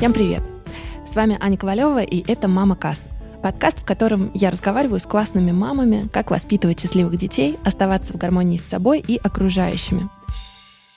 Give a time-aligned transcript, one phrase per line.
[0.00, 0.42] Всем привет!
[1.06, 3.02] С вами Аня Ковалева, и это «Мама Каст».
[3.42, 8.56] Подкаст, в котором я разговариваю с классными мамами, как воспитывать счастливых детей, оставаться в гармонии
[8.56, 10.08] с собой и окружающими.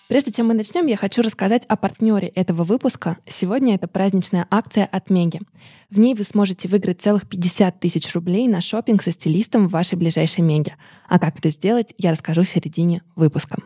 [0.07, 3.17] Прежде чем мы начнем, я хочу рассказать о партнере этого выпуска.
[3.27, 5.41] Сегодня это праздничная акция от Меги.
[5.89, 9.97] В ней вы сможете выиграть целых 50 тысяч рублей на шопинг со стилистом в вашей
[9.97, 10.77] ближайшей Меге.
[11.09, 13.57] А как это сделать, я расскажу в середине выпуска.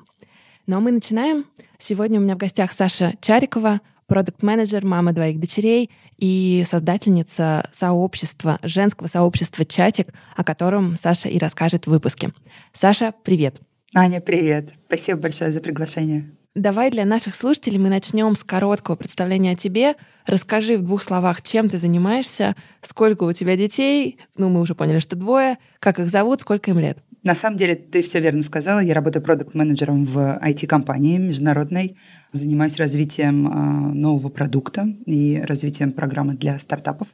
[0.66, 1.46] Ну а мы начинаем.
[1.78, 9.08] Сегодня у меня в гостях Саша Чарикова, продукт-менеджер, мама двоих дочерей и создательница сообщества, женского
[9.08, 12.32] сообщества «Чатик», о котором Саша и расскажет в выпуске.
[12.74, 13.62] Саша, привет!
[13.94, 14.72] Аня, привет!
[14.88, 16.32] Спасибо большое за приглашение.
[16.56, 19.94] Давай для наших слушателей мы начнем с короткого представления о тебе.
[20.26, 24.98] Расскажи в двух словах, чем ты занимаешься, сколько у тебя детей, ну, мы уже поняли,
[24.98, 26.98] что двое, как их зовут, сколько им лет.
[27.28, 28.80] На самом деле, ты все верно сказала.
[28.80, 31.98] Я работаю продукт-менеджером в IT-компании международной.
[32.32, 33.52] Занимаюсь развитием а,
[33.94, 37.10] нового продукта и развитием программы для стартапов.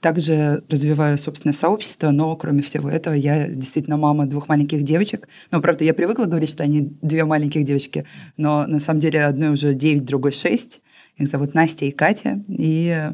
[0.00, 5.28] Также развиваю собственное сообщество, но кроме всего этого я действительно мама двух маленьких девочек.
[5.50, 9.48] Ну, правда, я привыкла говорить, что они две маленьких девочки, но на самом деле одной
[9.48, 10.80] уже 9, другой 6.
[11.16, 12.40] Их зовут Настя и Катя.
[12.46, 13.10] И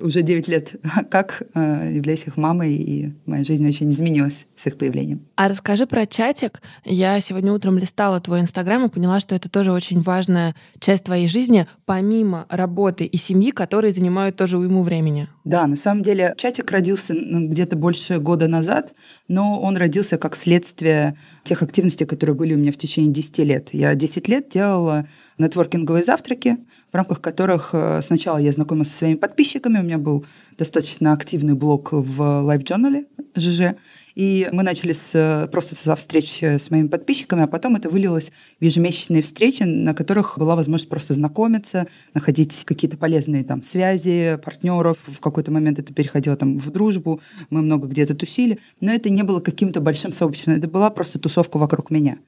[0.00, 0.76] уже 9 лет,
[1.10, 5.26] как э, являюсь их мамой, и моя жизнь очень изменилась с их появлением.
[5.36, 6.62] А расскажи про чатик.
[6.84, 11.28] Я сегодня утром листала твой инстаграм и поняла, что это тоже очень важная часть твоей
[11.28, 15.28] жизни, помимо работы и семьи, которые занимают тоже уйму времени.
[15.44, 18.92] Да, на самом деле чатик родился ну, где-то больше года назад,
[19.28, 21.16] но он родился как следствие
[21.48, 23.68] тех активностей, которые были у меня в течение 10 лет.
[23.72, 26.58] Я 10 лет делала нетворкинговые завтраки,
[26.92, 30.24] в рамках которых э, сначала я знакомилась со своими подписчиками, у меня был
[30.56, 33.76] достаточно активный блог в Live Journal ЖЖ,
[34.18, 38.64] и мы начали с, просто со встреч с моими подписчиками, а потом это вылилось в
[38.64, 44.98] ежемесячные встречи, на которых была возможность просто знакомиться, находить какие-то полезные там связи, партнеров.
[45.06, 47.20] В какой-то момент это переходило там в дружбу,
[47.50, 51.56] мы много где-то тусили, но это не было каким-то большим сообществом, это была просто тусовка
[51.56, 52.18] вокруг меня.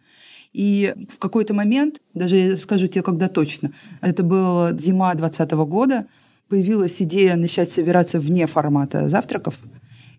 [0.52, 6.06] И в какой-то момент, даже скажу тебе, когда точно, это была зима 2020 года,
[6.48, 9.58] появилась идея начать собираться вне формата завтраков.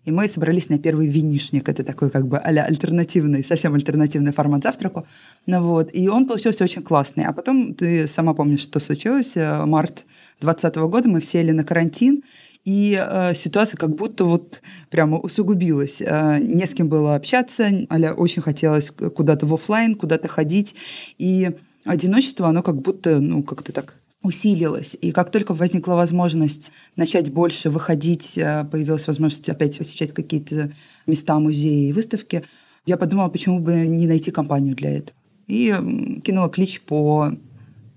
[0.04, 1.68] И мы собрались на первый винишник.
[1.68, 5.06] Это такой как бы а альтернативный, совсем альтернативный формат завтраку.
[5.46, 5.90] Ну, вот.
[5.92, 7.24] И он получился очень классный.
[7.24, 9.36] А потом, ты сама помнишь, что случилось.
[9.36, 10.04] Э, март
[10.40, 12.22] 2020 года мы все сели на карантин,
[12.64, 16.00] и э, ситуация как будто вот прямо усугубилась.
[16.00, 20.74] Э, не с кем было общаться, аля очень хотелось куда-то в офлайн, куда-то ходить,
[21.18, 21.50] и
[21.84, 24.96] одиночество, оно как будто, ну, как-то так усилилось.
[25.00, 30.72] И как только возникла возможность начать больше выходить, э, появилась возможность опять посещать какие-то
[31.06, 32.44] места, музеи и выставки,
[32.86, 35.16] я подумала, почему бы не найти компанию для этого.
[35.46, 37.32] И кинула клич по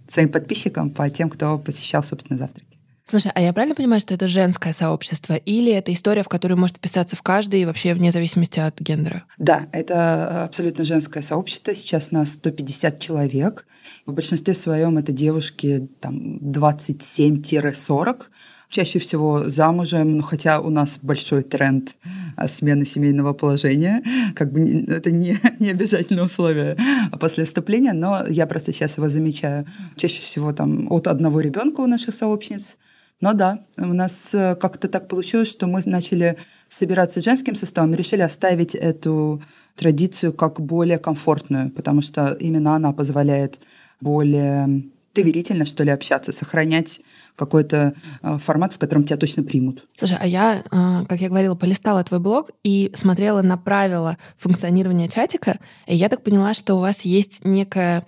[0.10, 2.75] своим подписчикам, по тем, кто посещал, собственно, завтраки.
[3.08, 5.36] Слушай, а я правильно понимаю, что это женское сообщество?
[5.36, 9.26] Или это история, в которую может писаться в каждый, вообще вне зависимости от гендера?
[9.38, 11.76] Да, это абсолютно женское сообщество.
[11.76, 13.68] Сейчас нас 150 человек.
[14.08, 18.24] В большинстве своем это девушки там, 27-40
[18.70, 21.96] чаще всего замужем, ну, хотя у нас большой тренд
[22.36, 24.04] а, смены семейного положения,
[24.36, 26.76] как бы это не, не обязательное условие
[27.20, 29.66] после вступления, но я просто сейчас его замечаю.
[29.96, 32.76] Чаще всего там от одного ребенка у наших сообщниц,
[33.22, 36.38] но да, у нас э, как-то так получилось, что мы начали
[36.70, 39.42] собираться женским составом и решили оставить эту
[39.76, 43.60] традицию как более комфортную, потому что именно она позволяет
[44.02, 44.84] более
[45.14, 47.00] доверительно, что ли, общаться, сохранять
[47.36, 49.88] какой-то э, формат, в котором тебя точно примут.
[49.96, 55.08] Слушай, а я, э, как я говорила, полистала твой блог и смотрела на правила функционирования
[55.08, 58.06] чатика, и я так поняла, что у вас есть некое,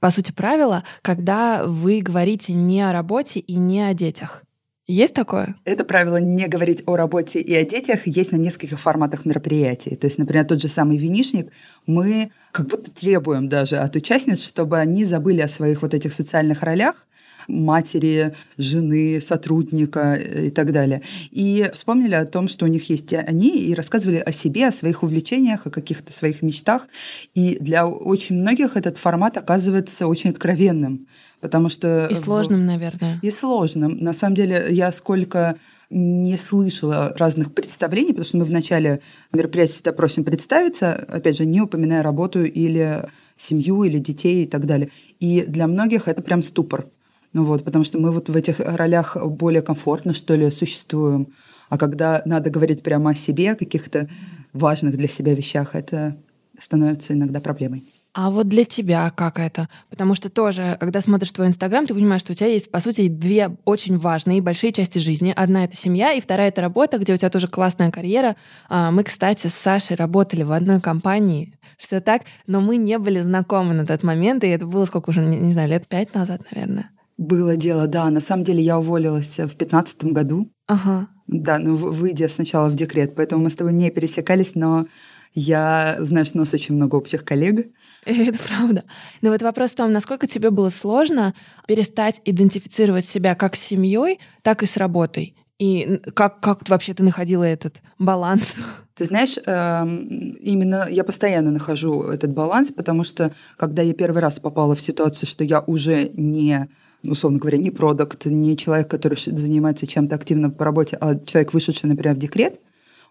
[0.00, 4.44] по сути, правило, когда вы говорите не о работе и не о детях.
[4.90, 5.54] Есть такое?
[5.64, 9.94] Это правило не говорить о работе и о детях есть на нескольких форматах мероприятий.
[9.94, 11.52] То есть, например, тот же самый винишник,
[11.86, 16.64] мы как будто требуем даже от участниц, чтобы они забыли о своих вот этих социальных
[16.64, 17.06] ролях,
[17.46, 21.02] матери, жены, сотрудника э, и так далее.
[21.30, 25.04] И вспомнили о том, что у них есть они, и рассказывали о себе, о своих
[25.04, 26.88] увлечениях, о каких-то своих мечтах.
[27.34, 31.06] И для очень многих этот формат оказывается очень откровенным.
[31.40, 32.06] Потому что...
[32.06, 33.18] И сложным, наверное.
[33.22, 33.98] И сложным.
[33.98, 35.56] На самом деле, я сколько
[35.88, 39.00] не слышала разных представлений, потому что мы в начале
[39.32, 44.66] мероприятия всегда просим представиться, опять же, не упоминая работу или семью, или детей и так
[44.66, 44.90] далее.
[45.18, 46.86] И для многих это прям ступор.
[47.32, 51.28] Ну вот, потому что мы вот в этих ролях более комфортно, что ли, существуем.
[51.68, 54.08] А когда надо говорить прямо о себе, о каких-то
[54.52, 56.16] важных для себя вещах, это
[56.58, 57.84] становится иногда проблемой.
[58.12, 59.68] А вот для тебя как это?
[59.88, 63.06] Потому что тоже, когда смотришь твой Инстаграм, ты понимаешь, что у тебя есть, по сути,
[63.08, 65.32] две очень важные и большие части жизни.
[65.36, 68.34] Одна— это семья, и вторая— это работа, где у тебя тоже классная карьера.
[68.68, 73.20] А, мы, кстати, с Сашей работали в одной компании, все так, но мы не были
[73.20, 76.42] знакомы на тот момент, и это было сколько уже, не, не знаю, лет пять назад,
[76.50, 76.90] наверное.
[77.16, 78.10] Было дело, да.
[78.10, 80.50] На самом деле я уволилась в пятнадцатом году.
[80.66, 81.08] Ага.
[81.28, 84.86] Да, ну, выйдя сначала в декрет, поэтому мы с тобой не пересекались, но
[85.32, 87.68] я, знаешь, у нас очень много общих коллег.
[88.04, 88.84] Это правда.
[89.20, 91.34] Но вот вопрос в том, насколько тебе было сложно
[91.66, 95.34] перестать идентифицировать себя как с семьей, так и с работой.
[95.58, 98.56] И как, как вообще ты находила этот баланс?
[98.94, 104.38] Ты знаешь, эм, именно я постоянно нахожу этот баланс, потому что когда я первый раз
[104.38, 106.68] попала в ситуацию, что я уже не
[107.02, 111.88] условно говоря, не продукт, не человек, который занимается чем-то активно по работе, а человек, вышедший,
[111.88, 112.60] например, в декрет,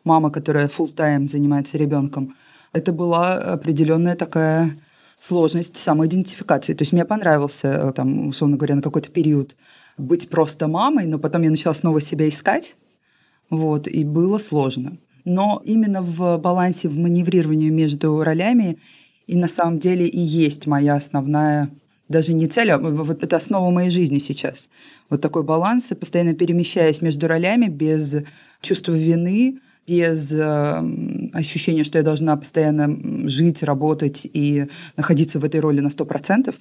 [0.04, 2.36] мама, которая full тайм занимается ребенком,
[2.74, 4.78] это была определенная такая
[5.20, 6.74] сложность самоидентификации.
[6.74, 9.56] То есть мне понравился, э, там, условно говоря, на какой-то период
[9.98, 12.76] быть просто мамой, но потом я начала снова себя искать,
[13.50, 14.98] вот, и было сложно.
[15.26, 18.80] Но именно в балансе, в маневрировании между ролями
[19.28, 21.70] и на самом деле и есть моя основная
[22.08, 24.68] даже не цель, а вот это основа моей жизни сейчас.
[25.10, 28.16] Вот такой баланс, постоянно перемещаясь между ролями без
[28.62, 30.84] чувства вины, без э,
[31.34, 36.56] ощущения, что я должна постоянно жить, работать и находиться в этой роли на 100%.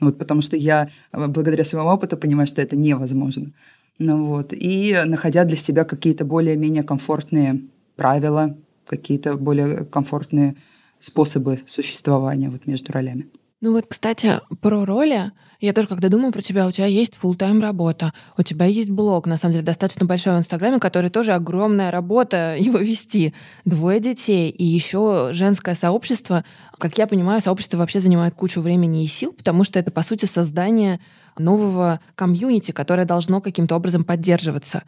[0.00, 3.52] Вот, потому что я э, благодаря своему опыту понимаю, что это невозможно.
[3.98, 7.60] Ну, вот, и находя для себя какие-то более-менее комфортные
[7.96, 10.56] правила, какие-то более комфортные
[11.00, 13.26] способы существования вот между ролями.
[13.62, 15.30] Ну вот, кстати, про роли.
[15.60, 18.90] Я тоже, когда думаю про тебя, у тебя есть full тайм работа, у тебя есть
[18.90, 23.34] блог, на самом деле, достаточно большой в Инстаграме, который тоже огромная работа его вести.
[23.64, 26.44] Двое детей и еще женское сообщество.
[26.76, 30.24] Как я понимаю, сообщество вообще занимает кучу времени и сил, потому что это, по сути,
[30.24, 30.98] создание
[31.38, 34.82] нового комьюнити, которое должно каким-то образом поддерживаться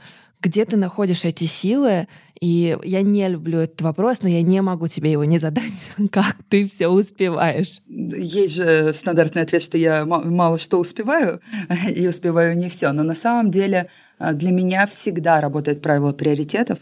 [0.45, 2.07] где ты находишь эти силы?
[2.45, 5.73] И я не люблю этот вопрос, но я не могу тебе его не задать.
[6.11, 7.81] Как ты все успеваешь?
[7.89, 11.41] Есть же стандартный ответ, что я мало что успеваю
[11.89, 12.93] и успеваю не все.
[12.93, 13.89] Но на самом деле
[14.19, 16.81] а, для меня всегда работает правило приоритетов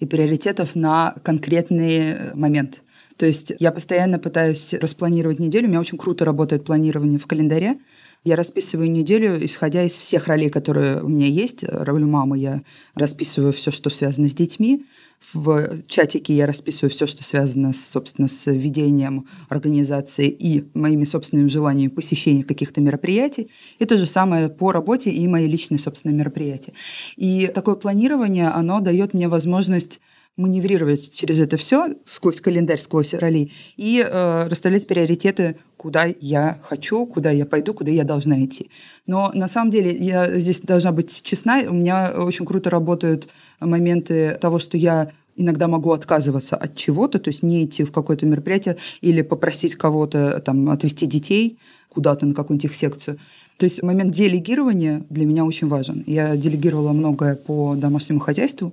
[0.00, 2.80] и приоритетов на конкретный момент.
[3.18, 5.66] То есть я постоянно пытаюсь распланировать неделю.
[5.66, 7.76] У меня очень круто работает планирование в календаре.
[8.24, 11.64] Я расписываю неделю, исходя из всех ролей, которые у меня есть.
[11.64, 12.62] Роль мамы я
[12.94, 14.86] расписываю все, что связано с детьми.
[15.32, 21.90] В чатике я расписываю все, что связано, собственно, с ведением организации и моими собственными желаниями
[21.90, 23.50] посещения каких-то мероприятий.
[23.78, 26.72] И то же самое по работе и мои личные собственные мероприятия.
[27.16, 30.00] И такое планирование, оно дает мне возможность
[30.36, 37.04] маневрировать через это все сквозь календарь, сквозь роли и э, расставлять приоритеты, куда я хочу,
[37.06, 38.70] куда я пойду, куда я должна идти.
[39.06, 41.62] Но на самом деле я здесь должна быть честна.
[41.68, 43.28] У меня очень круто работают
[43.60, 48.26] моменты того, что я иногда могу отказываться от чего-то, то есть не идти в какое-то
[48.26, 51.58] мероприятие или попросить кого-то там отвезти детей
[51.88, 53.18] куда-то на какую-нибудь их секцию.
[53.58, 56.02] То есть момент делегирования для меня очень важен.
[56.06, 58.72] Я делегировала многое по домашнему хозяйству,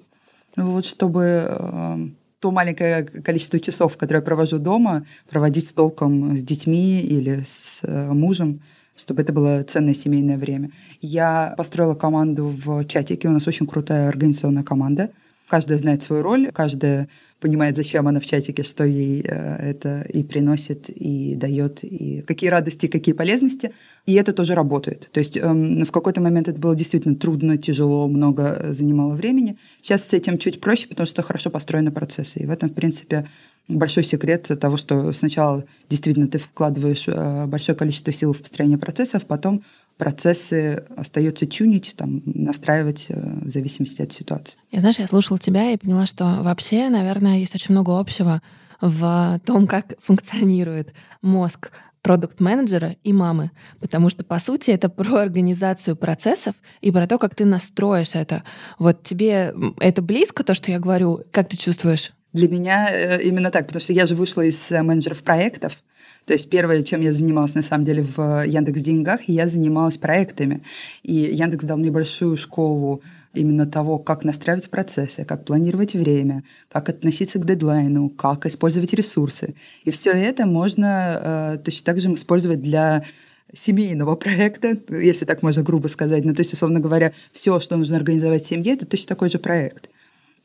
[0.56, 6.42] вот, чтобы эм, то маленькое количество часов, которые я провожу дома, проводить с толком с
[6.42, 8.62] детьми или с э, мужем,
[8.96, 10.72] чтобы это было ценное семейное время.
[11.02, 13.28] Я построила команду в чатике.
[13.28, 15.12] У нас очень крутая организационная команда.
[15.50, 20.24] Каждая знает свою роль, каждая понимает, зачем она в чатике, что ей э, это и
[20.24, 23.72] приносит, и дает, и какие радости, какие полезности.
[24.06, 25.10] И это тоже работает.
[25.12, 29.58] То есть эм, в какой-то момент это было действительно трудно, тяжело, много занимало времени.
[29.82, 32.40] Сейчас с этим чуть проще, потому что хорошо построены процессы.
[32.40, 33.28] И в этом, в принципе,
[33.68, 39.26] большой секрет того, что сначала действительно ты вкладываешь э, большое количество сил в построение процессов,
[39.26, 39.64] потом
[40.00, 44.58] процессы остается тюнить, там, настраивать э, в зависимости от ситуации.
[44.72, 48.42] Я, знаешь, я слушала тебя и поняла, что вообще, наверное, есть очень много общего
[48.82, 53.52] в том, как функционирует мозг продукт-менеджера и мамы,
[53.82, 58.44] потому что, по сути, это про организацию процессов и про то, как ты настроишь это.
[58.80, 61.26] Вот тебе это близко, то, что я говорю?
[61.32, 62.14] Как ты чувствуешь?
[62.32, 65.84] Для меня э, именно так, потому что я же вышла из э, менеджеров проектов,
[66.30, 70.62] то есть первое, чем я занималась на самом деле в Яндекс Деньгах, я занималась проектами.
[71.02, 73.02] И Яндекс дал мне большую школу
[73.34, 79.56] именно того, как настраивать процессы, как планировать время, как относиться к дедлайну, как использовать ресурсы.
[79.86, 83.04] И все это можно э, точно так же использовать для
[83.52, 86.26] семейного проекта, если так можно грубо сказать.
[86.26, 89.40] Ну, то есть, условно говоря, все, что нужно организовать в семье, это точно такой же
[89.40, 89.90] проект.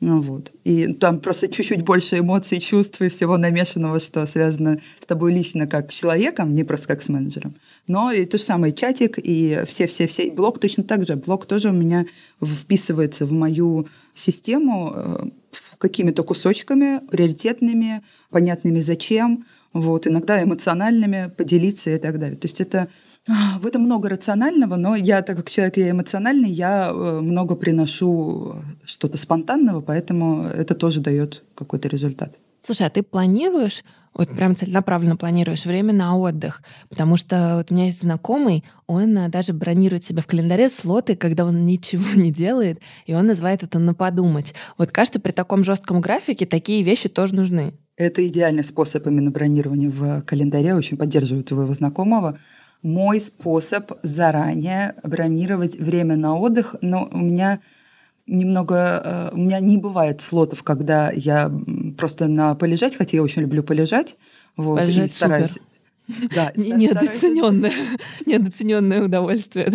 [0.01, 0.51] Ну, вот.
[0.63, 5.67] И там просто чуть-чуть больше эмоций, чувств и всего намешанного, что связано с тобой лично
[5.67, 7.55] как с человеком, не просто как с менеджером.
[7.87, 10.31] Но и то же самое чатик, и все-все-все.
[10.31, 11.15] Блог точно так же.
[11.15, 12.05] Блог тоже у меня
[12.43, 15.25] вписывается в мою систему э,
[15.77, 22.37] какими-то кусочками, приоритетными, понятными зачем, вот, иногда эмоциональными, поделиться и так далее.
[22.37, 22.89] То есть это
[23.27, 28.55] в этом много рационального, но я, так как человек я эмоциональный, я э, много приношу
[28.83, 32.35] что-то спонтанного, поэтому это тоже дает какой-то результат.
[32.61, 36.63] Слушай, а ты планируешь, вот прям целенаправленно планируешь время на отдых?
[36.89, 41.15] Потому что вот у меня есть знакомый, он э, даже бронирует себе в календаре слоты,
[41.15, 44.53] когда он ничего не делает, и он называет это «на подумать».
[44.77, 47.73] Вот кажется, при таком жестком графике такие вещи тоже нужны.
[47.97, 50.75] Это идеальный способ именно бронирования в календаре.
[50.75, 52.37] Очень поддерживаю твоего знакомого
[52.85, 57.59] мой способ заранее бронировать время на отдых, но у меня
[58.27, 59.01] немного...
[59.03, 61.51] Э, у меня не бывает слотов, когда я
[61.97, 64.17] просто на полежать, хотя я очень люблю полежать.
[64.55, 65.53] Вот, полежать стараюсь...
[65.53, 66.29] Супер.
[66.35, 67.73] Да, недооцененное,
[68.27, 69.73] недооцененное удовольствие.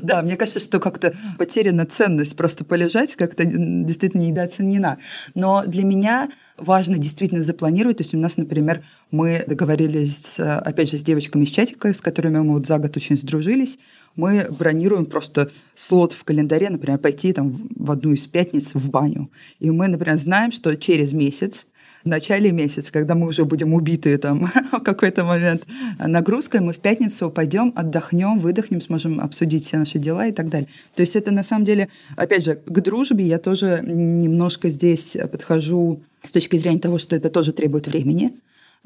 [0.00, 4.98] Да, мне кажется, что как-то потеряна ценность просто полежать, как-то действительно недооценена.
[5.34, 7.98] Но для меня важно действительно запланировать.
[7.98, 12.38] То есть у нас, например, мы договорились, опять же, с девочками из чатика, с которыми
[12.38, 13.78] мы вот за год очень сдружились.
[14.16, 19.30] Мы бронируем просто слот в календаре, например, пойти там в одну из пятниц в баню.
[19.60, 21.66] И мы, например, знаем, что через месяц
[22.04, 25.64] в начале месяца, когда мы уже будем убиты там в какой-то момент
[25.98, 30.68] нагрузкой, мы в пятницу пойдем, отдохнем, выдохнем, сможем обсудить все наши дела и так далее.
[30.94, 36.00] То есть это на самом деле, опять же, к дружбе я тоже немножко здесь подхожу
[36.22, 38.32] с точки зрения того, что это тоже требует времени,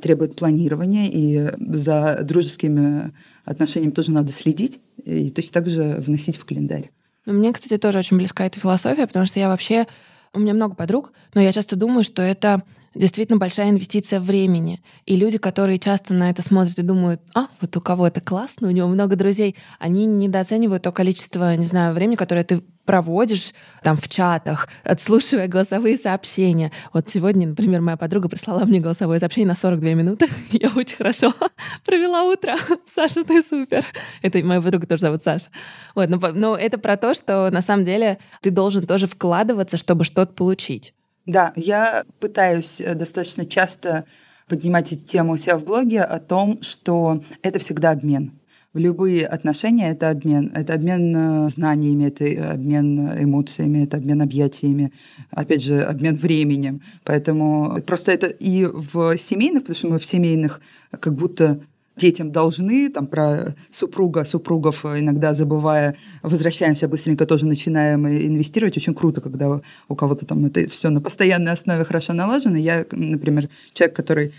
[0.00, 3.12] требует планирования, и за дружескими
[3.44, 6.90] отношениями тоже надо следить, и точно так же вносить в календарь.
[7.26, 9.86] Ну, мне, кстати, тоже очень близка эта философия, потому что я вообще...
[10.34, 12.62] У меня много подруг, но я часто думаю, что это
[12.94, 14.82] действительно большая инвестиция времени.
[15.06, 18.68] И люди, которые часто на это смотрят и думают, а, вот у кого это классно,
[18.68, 23.96] у него много друзей, они недооценивают то количество, не знаю, времени, которое ты проводишь там
[23.96, 26.72] в чатах, отслушивая голосовые сообщения.
[26.92, 30.26] Вот сегодня, например, моя подруга прислала мне голосовое сообщение на 42 минуты.
[30.50, 31.32] Я очень хорошо
[31.84, 32.56] провела утро.
[32.86, 33.84] Саша, ты супер.
[34.22, 35.48] Это моя подруга тоже зовут Саша.
[35.94, 40.04] Вот, но, но это про то, что на самом деле ты должен тоже вкладываться, чтобы
[40.04, 40.92] что-то получить.
[41.26, 44.04] Да, я пытаюсь э, достаточно часто
[44.48, 48.32] поднимать эту тему у себя в блоге о том, что это всегда обмен.
[48.72, 50.50] В любые отношения это обмен.
[50.54, 51.14] Это обмен
[51.46, 54.92] э, знаниями, это обмен эмоциями, это обмен объятиями,
[55.30, 56.82] опять же, обмен временем.
[57.04, 60.60] Поэтому просто это и в семейных, потому что мы в семейных
[60.90, 61.60] как будто
[61.96, 68.76] детям должны, там про супруга, супругов иногда забывая, возвращаемся быстренько, тоже начинаем инвестировать.
[68.76, 72.56] Очень круто, когда у кого-то там это все на постоянной основе хорошо налажено.
[72.56, 74.32] Я, например, человек, который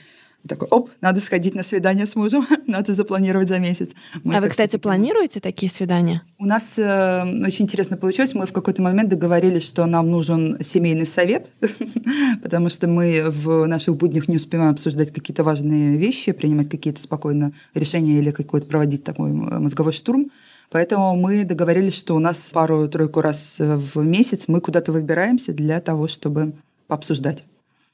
[0.47, 3.91] такой, оп, надо сходить на свидание с мужем, надо запланировать за месяц.
[4.23, 6.21] Мы а вы, кстати, планируете такие свидания?
[6.37, 8.33] У нас э, очень интересно получилось.
[8.33, 11.49] Мы в какой-то момент договорились, что нам нужен семейный совет,
[12.41, 17.53] потому что мы в наших буднях не успеваем обсуждать какие-то важные вещи, принимать какие-то спокойно
[17.73, 20.31] решения или какой-то проводить такой мозговой штурм.
[20.69, 26.07] Поэтому мы договорились, что у нас пару-тройку раз в месяц мы куда-то выбираемся для того,
[26.07, 26.53] чтобы
[26.87, 27.43] пообсуждать.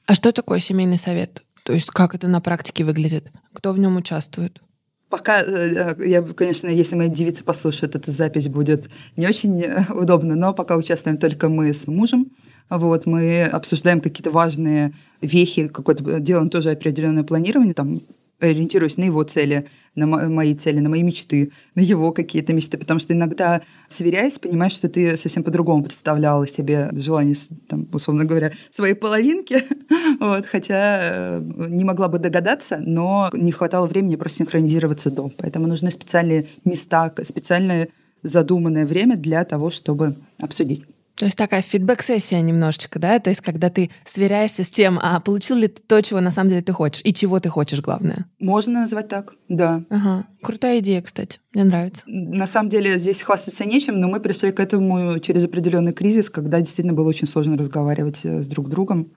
[0.06, 1.42] А что такое семейный совет?
[1.64, 3.30] То есть как это на практике выглядит?
[3.52, 4.60] Кто в нем участвует?
[5.08, 10.36] Пока, э, я, конечно, если мои девицы послушают, эта запись будет не очень э, удобно,
[10.36, 12.30] но пока участвуем только мы с мужем.
[12.70, 18.00] Вот, мы обсуждаем какие-то важные вехи, какое-то делаем тоже определенное планирование, там
[18.40, 23.00] ориентируюсь на его цели, на мои цели, на мои мечты, на его какие-то мечты, потому
[23.00, 27.36] что иногда, сверяясь, понимаешь, что ты совсем по-другому представляла себе желание,
[27.68, 29.64] там, условно говоря, своей половинки,
[30.20, 35.30] вот, хотя э, не могла бы догадаться, но не хватало времени просто синхронизироваться до.
[35.36, 37.88] Поэтому нужны специальные места, специальное
[38.22, 40.84] задуманное время для того, чтобы обсудить.
[41.20, 43.18] То есть такая фидбэк-сессия немножечко, да?
[43.18, 46.48] То есть когда ты сверяешься с тем, а получил ли ты то, чего на самом
[46.48, 48.24] деле ты хочешь, и чего ты хочешь, главное.
[48.38, 49.84] Можно назвать так, да.
[49.90, 50.24] Ага.
[50.40, 51.38] Крутая идея, кстати.
[51.52, 52.04] Мне нравится.
[52.06, 56.58] На самом деле здесь хвастаться нечем, но мы пришли к этому через определенный кризис, когда
[56.58, 59.12] действительно было очень сложно разговаривать э, с друг другом.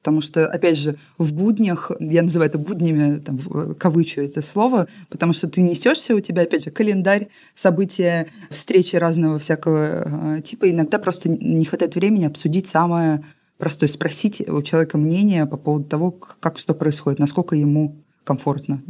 [0.00, 3.38] Потому что, опять же, в буднях, я называю это буднями, там,
[3.74, 9.38] кавычу это слово, потому что ты несешься, у тебя, опять же, календарь, события, встречи разного
[9.38, 10.70] всякого э, типа.
[10.70, 13.24] Иногда просто не хватает времени обсудить самое
[13.58, 18.82] простое, спросить у человека мнение по поводу того, как что происходит, насколько ему комфортно.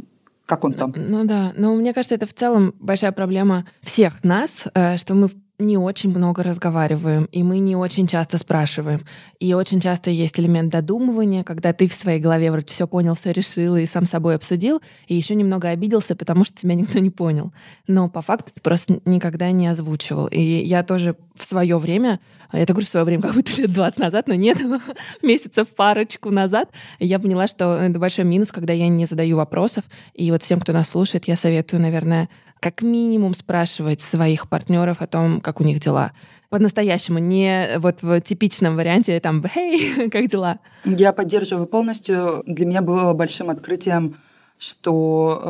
[0.46, 0.92] Как он там?
[0.96, 5.30] Ну да, но мне кажется, это в целом большая проблема всех нас, э, что мы
[5.60, 9.02] не очень много разговариваем, и мы не очень часто спрашиваем.
[9.38, 13.32] И очень часто есть элемент додумывания, когда ты в своей голове вроде все понял, все
[13.32, 17.52] решил и сам собой обсудил, и еще немного обиделся, потому что тебя никто не понял.
[17.86, 20.26] Но по факту ты просто никогда не озвучивал.
[20.26, 22.20] И я тоже в свое время,
[22.52, 24.58] я так говорю в свое время, как будто лет 20 назад, но нет,
[25.22, 29.84] месяцев парочку назад, я поняла, что это большой минус, когда я не задаю вопросов.
[30.14, 32.28] И вот всем, кто нас слушает, я советую, наверное,
[32.60, 36.12] как минимум спрашивать своих партнеров о том, как у них дела.
[36.50, 40.58] По-настоящему, не вот в типичном варианте там «Эй, как дела?».
[40.84, 42.42] Я поддерживаю полностью.
[42.46, 44.16] Для меня было большим открытием,
[44.58, 45.40] что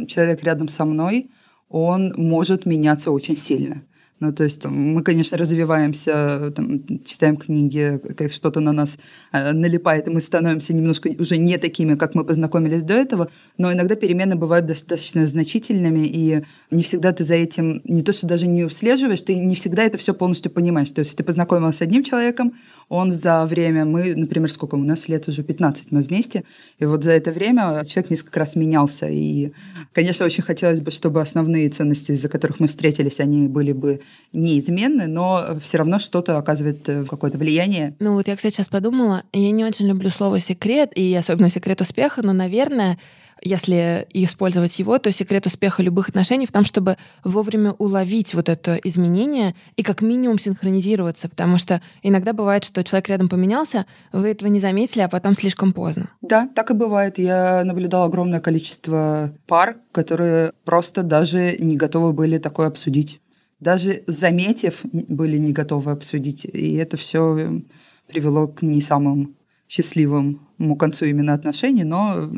[0.00, 1.30] э, человек рядом со мной,
[1.68, 3.82] он может меняться очень сильно.
[4.20, 8.98] Ну, то есть мы, конечно, развиваемся, там, читаем книги, как что-то на нас
[9.32, 13.72] э, налипает, и мы становимся немножко уже не такими, как мы познакомились до этого, но
[13.72, 18.48] иногда перемены бывают достаточно значительными, и не всегда ты за этим не то, что даже
[18.48, 20.90] не услеживаешь, ты не всегда это все полностью понимаешь.
[20.90, 22.54] То есть ты познакомился с одним человеком,
[22.88, 26.42] он за время, мы, например, сколько у нас лет уже 15 мы вместе,
[26.80, 29.52] и вот за это время человек несколько раз менялся, и,
[29.92, 34.00] конечно, очень хотелось бы, чтобы основные ценности, из-за которых мы встретились, они были бы
[34.32, 37.94] неизменны, но все равно что-то оказывает э, какое-то влияние.
[37.98, 41.80] Ну вот я, кстати, сейчас подумала, я не очень люблю слово «секрет», и особенно «секрет
[41.80, 42.98] успеха», но, наверное,
[43.42, 48.76] если использовать его, то секрет успеха любых отношений в том, чтобы вовремя уловить вот это
[48.82, 54.48] изменение и как минимум синхронизироваться, потому что иногда бывает, что человек рядом поменялся, вы этого
[54.48, 56.10] не заметили, а потом слишком поздно.
[56.20, 57.18] Да, так и бывает.
[57.18, 63.20] Я наблюдала огромное количество пар, которые просто даже не готовы были такое обсудить
[63.60, 66.44] даже заметив, были не готовы обсудить.
[66.44, 67.62] И это все
[68.06, 69.36] привело к не самым
[69.68, 72.30] счастливому концу именно отношений, но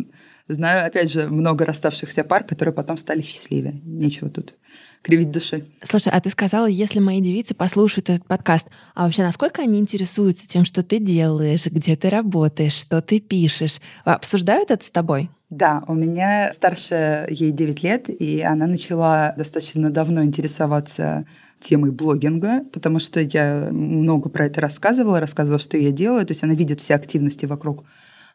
[0.49, 3.81] знаю, опять же, много расставшихся пар, которые потом стали счастливее.
[3.85, 4.55] Нечего тут
[5.03, 5.67] кривить души.
[5.83, 10.49] Слушай, а ты сказала, если мои девицы послушают этот подкаст, а вообще насколько они интересуются
[10.49, 13.81] тем, что ты делаешь, где ты работаешь, что ты пишешь?
[14.05, 15.31] Обсуждают это с тобой?
[15.51, 21.27] Да, у меня старшая, ей 9 лет, и она начала достаточно давно интересоваться
[21.59, 26.45] темой блогинга, потому что я много про это рассказывала, рассказывала, что я делаю, то есть
[26.45, 27.85] она видит все активности вокруг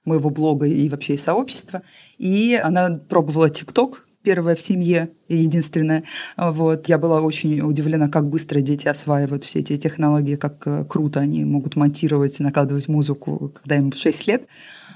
[0.04, 1.84] моего блога и вообще и сообщества.
[2.18, 6.04] И она пробовала ТикТок, первая в семье единственная.
[6.36, 6.90] Вот.
[6.90, 11.46] Я была очень удивлена, как быстро дети осваивают все эти технологии, как э, круто они
[11.46, 14.48] могут монтировать, накладывать музыку, когда им 6 лет.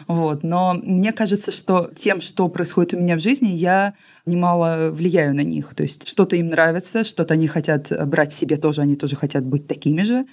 [0.09, 0.41] Вот.
[0.41, 3.93] Но мне кажется, что тем, что происходит у меня в жизни, я
[4.25, 5.75] немало влияю на них.
[5.75, 9.67] То есть что-то им нравится, что-то они хотят брать себе тоже, они тоже хотят быть
[9.67, 10.25] такими же.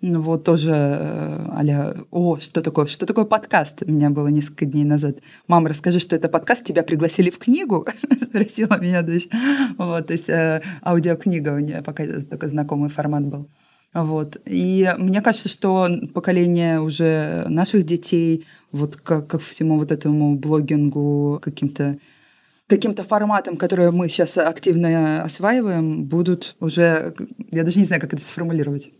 [0.00, 3.82] Ну вот тоже э, аля, о, что такое, что такое подкаст?
[3.82, 5.18] У меня было несколько дней назад.
[5.46, 7.86] Мама, расскажи, что это подкаст, тебя пригласили в книгу?
[8.22, 9.28] Спросила меня дочь.
[9.76, 13.50] Вот, то есть э, аудиокнига у нее пока такой знакомый формат был.
[13.92, 14.40] Вот.
[14.44, 21.40] И мне кажется, что поколение уже наших детей, вот как, как всему вот этому блогингу,
[21.42, 21.98] каким-то
[22.68, 27.14] каким-то форматом, который мы сейчас активно осваиваем, будут уже,
[27.50, 28.92] я даже не знаю, как это сформулировать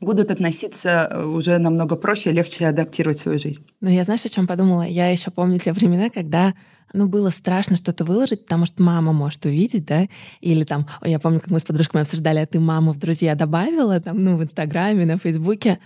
[0.00, 3.64] будут относиться э, уже намного проще, легче адаптировать свою жизнь.
[3.80, 4.82] Ну, я знаешь, о чем подумала?
[4.82, 6.54] Я еще помню те времена, когда
[6.92, 10.06] ну, было страшно что-то выложить, потому что мама может увидеть, да,
[10.40, 14.00] или там, я помню, как мы с подружками обсуждали, а ты маму в друзья добавила,
[14.00, 15.78] там, ну, в Инстаграме, на Фейсбуке.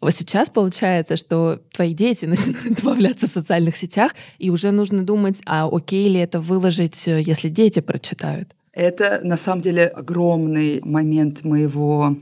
[0.00, 5.40] Вот сейчас получается, что твои дети начинают добавляться в социальных сетях, и уже нужно думать,
[5.46, 8.54] а окей ли это выложить, э, если дети прочитают.
[8.72, 12.16] Это на самом деле огромный момент моего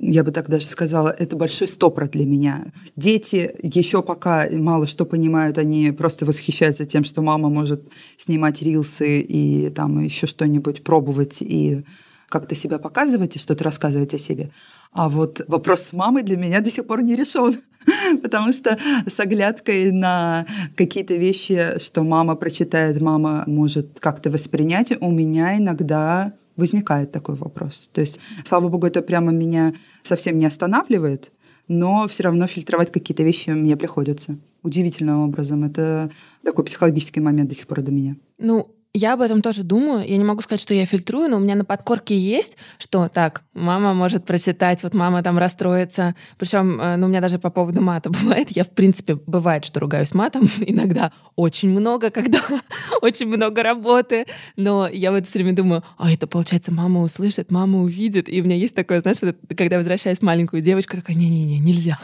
[0.00, 2.72] я бы так даже сказала, это большой стопор для меня.
[2.96, 7.82] Дети еще пока мало что понимают, они просто восхищаются тем, что мама может
[8.16, 11.84] снимать рилсы и там еще что-нибудь пробовать и
[12.28, 14.50] как-то себя показывать и что-то рассказывать о себе.
[14.92, 17.60] А вот вопрос с мамой для меня до сих пор не решен,
[18.22, 25.10] потому что с оглядкой на какие-то вещи, что мама прочитает, мама может как-то воспринять, у
[25.10, 27.90] меня иногда возникает такой вопрос.
[27.92, 31.32] То есть, слава богу, это прямо меня совсем не останавливает,
[31.66, 34.38] но все равно фильтровать какие-то вещи мне приходится.
[34.62, 35.64] Удивительным образом.
[35.64, 36.10] Это
[36.44, 38.16] такой психологический момент до сих пор до меня.
[38.38, 40.06] Ну, я об этом тоже думаю.
[40.08, 43.42] Я не могу сказать, что я фильтрую, но у меня на подкорке есть, что так,
[43.54, 46.16] мама может прочитать, вот мама там расстроится.
[46.38, 48.50] Причем, э, ну, у меня даже по поводу мата бывает.
[48.50, 50.48] Я, в принципе, бывает, что ругаюсь матом.
[50.60, 52.40] Иногда очень много, когда
[53.00, 54.26] очень много работы.
[54.56, 58.28] Но я вот все время думаю, а это, получается, мама услышит, мама увидит.
[58.28, 59.18] И у меня есть такое, знаешь,
[59.56, 61.98] когда возвращаюсь маленькую девочку, такая, не-не-не, нельзя.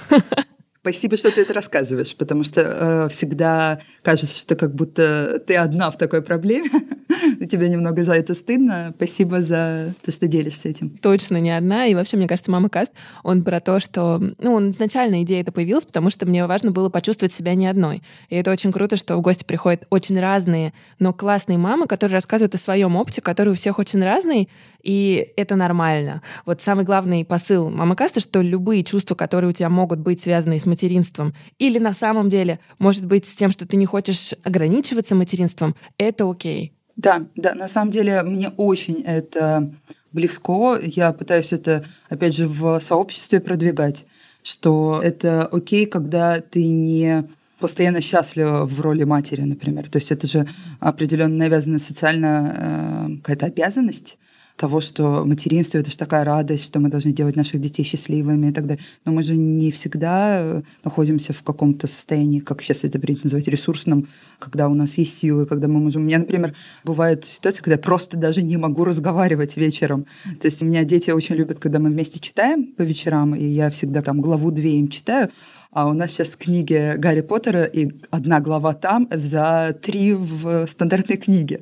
[0.87, 5.91] Спасибо, что ты это рассказываешь, потому что э, всегда кажется, что как будто ты одна
[5.91, 6.71] в такой проблеме.
[7.51, 8.93] Тебе немного за это стыдно.
[8.97, 10.91] Спасибо за то, что делишься этим.
[10.91, 11.87] Точно не одна.
[11.87, 12.93] И вообще, мне кажется, «Мама Каст»,
[13.25, 14.23] он про то, что...
[14.39, 18.05] Ну, он изначально идея это появилась, потому что мне важно было почувствовать себя не одной.
[18.29, 22.55] И это очень круто, что в гости приходят очень разные, но классные мамы, которые рассказывают
[22.55, 24.49] о своем опыте, который у всех очень разный,
[24.87, 26.23] и это нормально.
[26.45, 30.61] Вот самый главный посыл «Мама Каста», что любые чувства, которые у тебя могут быть связаны
[30.61, 35.15] с материнством, или на самом деле, может быть, с тем, что ты не хочешь ограничиваться
[35.15, 36.73] материнством, это окей.
[36.97, 39.73] Да, да, на самом деле мне очень это
[40.13, 40.79] близко.
[40.83, 44.05] Я пытаюсь это, опять же, в сообществе продвигать,
[44.43, 47.25] что это окей, когда ты не
[47.59, 49.89] постоянно счастлива в роли матери, например.
[49.89, 50.47] То есть это же
[50.81, 54.19] определенно навязанная социальная э, какая-то обязанность
[54.57, 58.53] того, что материнство— это же такая радость, что мы должны делать наших детей счастливыми и
[58.53, 58.85] так далее.
[59.05, 63.49] Но мы же не всегда э, находимся в каком-то состоянии, как сейчас это принято называть,
[63.49, 66.03] ресурсном, когда у нас есть силы, когда мы можем...
[66.03, 70.07] У меня, например, бывают ситуации, когда я просто даже не могу разговаривать вечером.
[70.41, 73.71] То есть у меня дети очень любят, когда мы вместе читаем по вечерам, и я
[73.71, 75.31] всегда там главу-две им читаю,
[75.71, 81.19] а у нас сейчас книги Гарри Поттера, и одна глава там за три в стандартной
[81.19, 81.61] книге.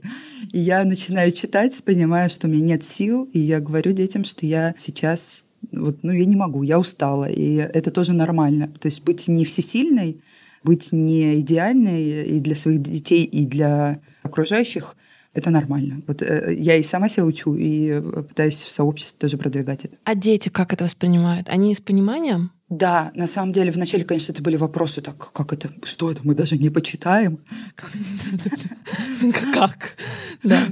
[0.54, 4.46] И я начинаю читать, понимаю, что у меня нет сил, и я говорю детям, что
[4.46, 8.68] я сейчас вот, ну, я не могу, я устала, и это тоже нормально.
[8.80, 10.22] То есть быть не всесильной,
[10.62, 14.96] быть не идеальной и для своих детей, и для окружающих–
[15.34, 16.02] это нормально.
[16.06, 19.96] Вот э, я и сама себя учу, и пытаюсь в сообществе тоже продвигать это.
[20.04, 21.48] А дети как это воспринимают?
[21.48, 22.50] Они с пониманием?
[22.70, 26.34] Да, на самом деле, вначале, конечно, это были вопросы, так, как это, что это, мы
[26.34, 27.38] даже не почитаем.
[29.52, 29.96] Как?
[30.42, 30.62] Да.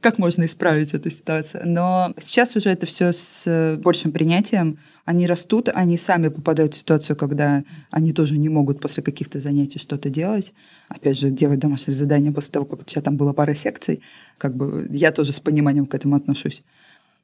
[0.00, 1.62] Как можно исправить эту ситуацию?
[1.66, 4.78] Но сейчас уже это все с большим принятием.
[5.04, 9.78] Они растут, они сами попадают в ситуацию, когда они тоже не могут после каких-то занятий
[9.78, 10.54] что-то делать.
[10.94, 14.02] Опять же, делать домашнее задание после того, как у тебя там была пара секций.
[14.38, 16.62] Как бы я тоже с пониманием к этому отношусь.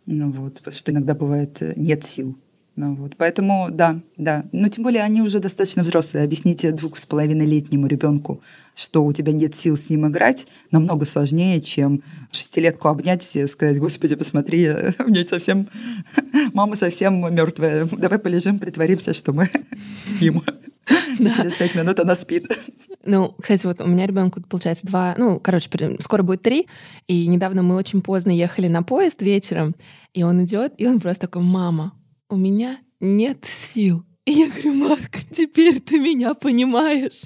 [0.06, 2.36] Ну вот, потому что иногда бывает э, нет сил
[2.80, 3.16] ну, вот.
[3.18, 4.46] Поэтому да, да.
[4.52, 6.24] Но тем более они уже достаточно взрослые.
[6.24, 8.42] Объясните двух с половиной летнему ребенку,
[8.74, 13.78] что у тебя нет сил с ним играть, намного сложнее, чем шестилетку обнять и сказать,
[13.78, 14.68] господи, посмотри,
[15.06, 15.68] меня совсем,
[16.54, 17.86] мама совсем мертвая.
[17.86, 19.50] Давай полежим, притворимся, что мы
[20.06, 20.42] спим.
[21.18, 21.34] Да.
[21.36, 22.46] Через пять минут она спит.
[23.02, 26.68] Ну, кстати, вот у меня ребенку получается два, ну, короче, скоро будет три,
[27.06, 29.74] и недавно мы очень поздно ехали на поезд вечером,
[30.12, 31.94] и он идет, и он просто такой, мама,
[32.28, 34.04] у меня нет сил.
[34.26, 37.24] И я говорю, Марк, теперь ты меня понимаешь.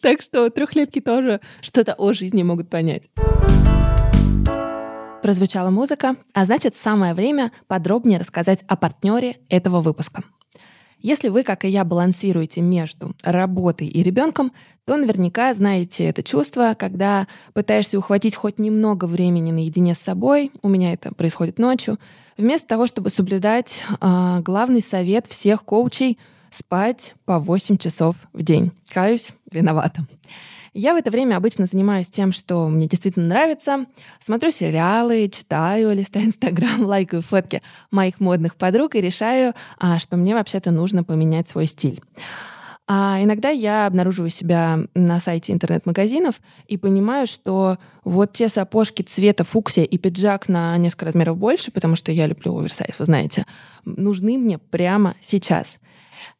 [0.00, 3.10] Так что трехлетки тоже что-то о жизни могут понять.
[5.22, 10.24] Прозвучала музыка, а значит самое время подробнее рассказать о партнере этого выпуска.
[11.02, 14.52] Если вы, как и я, балансируете между работой и ребенком,
[14.86, 20.68] то наверняка знаете это чувство, когда пытаешься ухватить хоть немного времени наедине с собой, у
[20.68, 21.98] меня это происходит ночью,
[22.38, 26.18] вместо того, чтобы соблюдать э, главный совет всех коучей—
[26.54, 28.72] спать по 8 часов в день.
[28.90, 30.06] Каюсь, виновата.
[30.74, 33.84] Я в это время обычно занимаюсь тем, что мне действительно нравится.
[34.20, 40.34] Смотрю сериалы, читаю, листаю Инстаграм, лайкаю фотки моих модных подруг и решаю, а, что мне
[40.34, 42.00] вообще-то нужно поменять свой стиль.
[42.88, 49.44] А иногда я обнаруживаю себя на сайте интернет-магазинов и понимаю, что вот те сапожки цвета
[49.44, 53.46] фуксия и пиджак на несколько размеров больше, потому что я люблю оверсайз, вы знаете,
[53.84, 55.78] нужны мне прямо сейчас.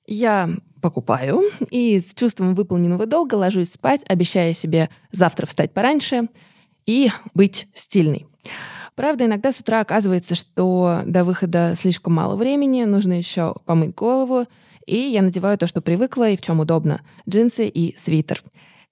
[0.06, 0.50] Я
[0.82, 6.28] покупаю и с чувством выполненного долга ложусь спать, обещая себе завтра встать пораньше
[6.84, 8.26] и быть стильной.
[8.94, 14.44] Правда, иногда с утра оказывается, что до выхода слишком мало времени, нужно еще помыть голову,
[14.84, 18.42] и я надеваю то, что привыкла и в чем удобно— джинсы и свитер.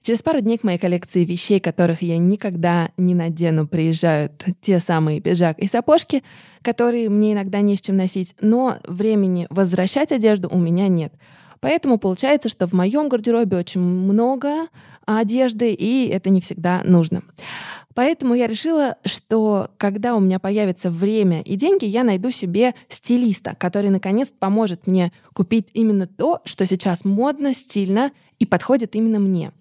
[0.03, 5.21] Через пару дней к моей коллекции вещей, которых я никогда не надену, приезжают те самые
[5.21, 6.23] пиджак и сапожки,
[6.63, 11.13] которые мне иногда не с чем носить, но времени возвращать одежду у меня нет—
[11.61, 14.69] Поэтому получается, что в моем гардеробе очень много
[15.05, 17.23] одежды, и это не всегда нужно.
[17.95, 23.55] Поэтому я решила, что когда у меня появится время и деньги, я найду себе стилиста,
[23.59, 29.53] который наконец поможет мне купить именно то, что сейчас модно, стильно и подходит именно мне.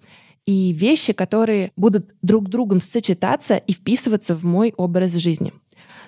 [0.45, 5.51] И вещи, которые будут друг другом сочетаться и вписываться в мой образ жизни.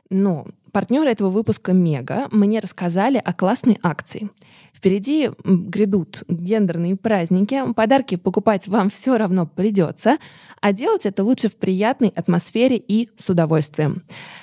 [0.10, 4.30] Но партнеры этого выпуска Мега мне рассказали о классной акции—
[4.82, 10.18] Впереди грядут гендерные праздники, подарки покупать вам все равно придется,
[10.60, 14.02] а делать это лучше в приятной атмосфере и с удовольствием.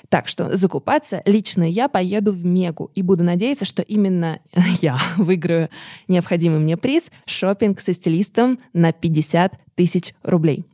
[0.09, 4.39] Так что закупаться лично я поеду в Мегу и буду надеяться, что именно
[4.81, 5.71] я выиграю
[6.07, 10.65] необходимый мне приз— шопинг со стилистом на 50 тысяч рублей.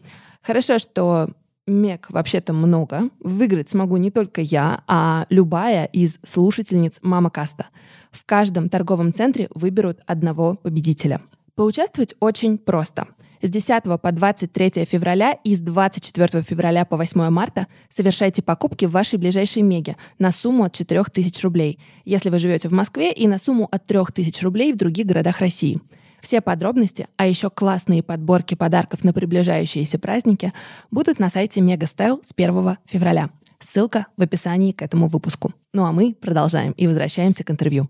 [0.42, 1.30] Хорошо, что
[1.66, 3.08] Мег вообще-то много.
[3.18, 7.68] Выиграть смогу не только я, а любая из слушательниц Мама Каста.
[8.14, 11.20] В каждом торговом центре выберут одного победителя.
[11.56, 13.08] Поучаствовать очень просто.
[13.42, 18.92] С 10 по 23 февраля и с 24 февраля по 8 марта совершайте покупки в
[18.92, 23.38] вашей ближайшей Меге на сумму от 4000 рублей, если вы живете в Москве, и на
[23.38, 25.80] сумму от 3000 рублей в других городах России.
[26.22, 30.54] Все подробности, а еще классные подборки подарков на приближающиеся праздники
[30.90, 33.28] будут на сайте Мегастайл с 1 февраля.
[33.60, 35.52] Ссылка в описании к этому выпуску.
[35.72, 37.88] Ну а мы продолжаем и возвращаемся к интервью.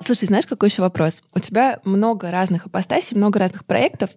[0.00, 1.22] Слушай, знаешь, какой еще вопрос?
[1.34, 4.10] У тебя много разных апостасий, много разных проектов,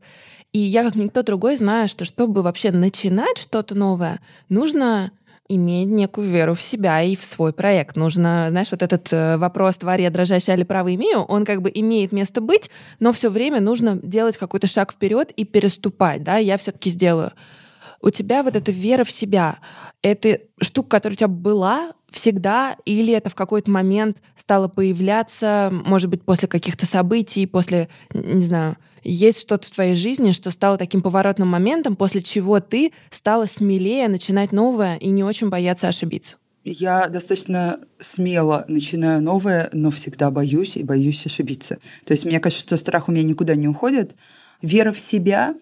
[0.53, 5.11] и я, как никто другой, знаю, что чтобы вообще начинать что-то новое, нужно
[5.47, 7.95] иметь некую веру в себя и в свой проект.
[7.97, 11.71] Нужно, знаешь, вот этот э, вопрос «тварь я дрожащая или право имею», он как бы
[11.73, 16.57] имеет место быть, но все время нужно делать какой-то шаг вперед и переступать, да, я
[16.57, 17.33] все-таки сделаю.
[18.01, 19.59] У тебя вот эта вера в себя,
[20.01, 26.09] это штука, которая у тебя была всегда, или это в какой-то момент стало появляться, может
[26.09, 31.01] быть, после каких-то событий, после, не знаю, есть что-то в твоей жизни, что стало таким
[31.01, 36.37] поворотным моментом, после чего ты стала смелее начинать новое и не очень бояться ошибиться?
[36.63, 41.79] Я достаточно смело начинаю новое, но всегда боюсь и боюсь ошибиться.
[42.05, 44.15] То есть мне кажется, что страх у меня никуда не уходит.
[44.61, 45.55] Вера в себя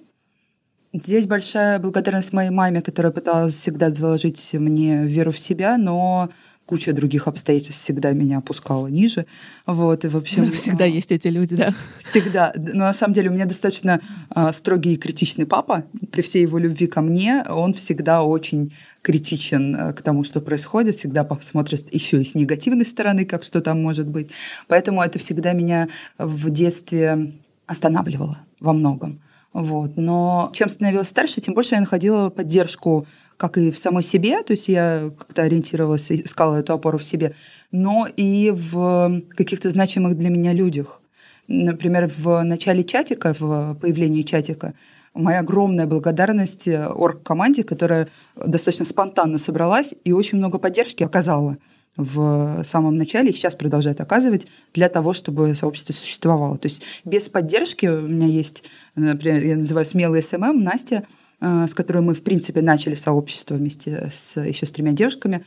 [0.92, 6.30] Здесь большая благодарность моей маме, которая пыталась всегда заложить мне веру в себя, но
[6.66, 9.28] куча других обстоятельств всегда меня опускала ниже.
[9.68, 10.46] Вот, и в общем...
[10.46, 11.74] Ну, всегда есть эти люди, да?
[12.00, 12.54] Всегда.
[12.56, 15.86] Но на самом деле у меня достаточно а, строгий и критичный папа.
[16.12, 18.74] При всей его любви ко мне, он всегда очень
[19.04, 23.62] критичен а, к тому, что происходит, всегда посмотрит еще и с негативной стороны, как что
[23.62, 24.30] там может быть.
[24.68, 27.34] Поэтому это всегда меня в детстве
[27.68, 29.22] останавливало во многом.
[29.54, 29.98] Вот.
[29.98, 33.08] Но чем становилась старше, тем больше я находила поддержку
[33.38, 37.36] как и в самой себе, то есть я как-то ориентировалась, искала эту опору в себе,
[37.72, 41.02] но и в каких-то значимых для меня людях.
[41.48, 44.74] Например, в начале чатика, в появлении чатика,
[45.14, 51.58] моя огромная благодарность орг-команде, которая достаточно спонтанно собралась и очень много поддержки оказала
[52.00, 56.58] в самом начале и сейчас продолжает оказывать для того, чтобы сообщество существовало.
[56.58, 58.64] То есть без поддержки у меня есть,
[58.96, 61.06] например, я называю смелый SMM, Настя,
[61.42, 65.46] э, с которой мы, в принципе, начали сообщество вместе с еще с тремя девушками,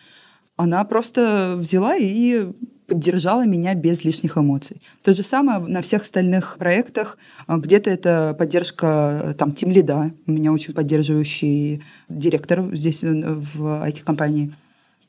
[0.57, 2.53] она просто взяла и
[2.87, 4.83] поддержала меня без лишних эмоций.
[5.03, 7.17] То же самое на всех остальных проектах.
[7.49, 14.53] Где-то это поддержка там тимлида, меня очень поддерживающий директор здесь э, в IT-компании.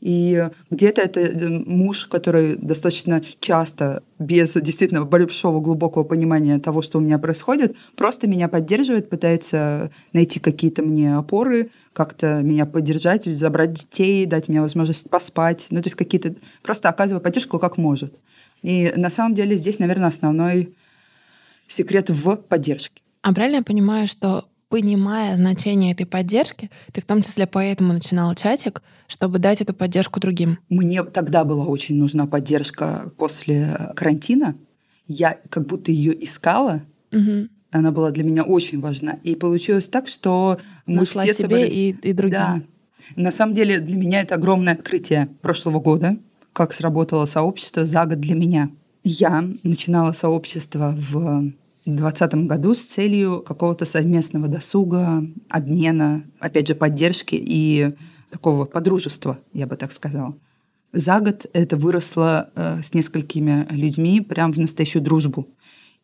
[0.03, 6.97] И где-то это э, муж, который достаточно часто, без действительно большого глубокого понимания того, что
[6.97, 13.75] у меня происходит, просто меня поддерживает, пытается найти какие-то мне опоры, как-то меня поддержать, забрать
[13.75, 15.67] детей, дать мне возможность поспать.
[15.69, 16.35] Ну, то есть какие-то...
[16.63, 18.13] Просто оказывая поддержку как может.
[18.61, 20.75] И на самом деле здесь, наверное, основной
[21.67, 23.01] секрет в поддержке.
[23.21, 28.33] А правильно я понимаю, что понимая значение этой поддержки, ты в том числе поэтому начинал
[28.33, 30.57] чатик, чтобы дать эту поддержку другим.
[30.67, 34.55] Мне тогда была очень нужна поддержка после карантина.
[35.07, 36.81] Я как будто ее искала.
[37.11, 37.49] Угу.
[37.69, 39.19] Она была для меня очень важна.
[39.21, 40.57] И получилось так, что
[40.87, 41.73] мы Нашла все себе собрались...
[41.75, 42.31] и, и другим.
[42.31, 42.61] Да.
[43.15, 46.17] На самом деле для меня это огромное открытие прошлого года,
[46.51, 48.71] как сработало сообщество за год для меня.
[49.03, 51.53] Я начинала сообщество в
[51.85, 57.93] 2020 году с целью какого-то совместного досуга, обмена, опять же, поддержки и
[58.31, 60.35] такого подружества, я бы так сказала.
[60.93, 65.47] За год это выросло э, с несколькими людьми прям в настоящую дружбу.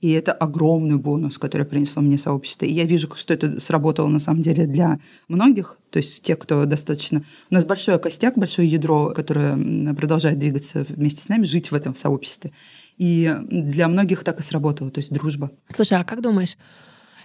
[0.02, 2.65] И это огромный бонус, который принесло мне сообщество.
[2.65, 6.65] И я вижу, что это сработало на самом деле для многих, то есть те, кто
[6.65, 7.24] достаточно...
[7.52, 9.58] У нас большой костяк, большое ядро, которое
[9.94, 12.52] продолжает двигаться вместе с нами, жить в этом сообществе.
[13.00, 15.50] И для многих так и сработало, то есть дружба.
[15.74, 16.58] Слушай, а как думаешь,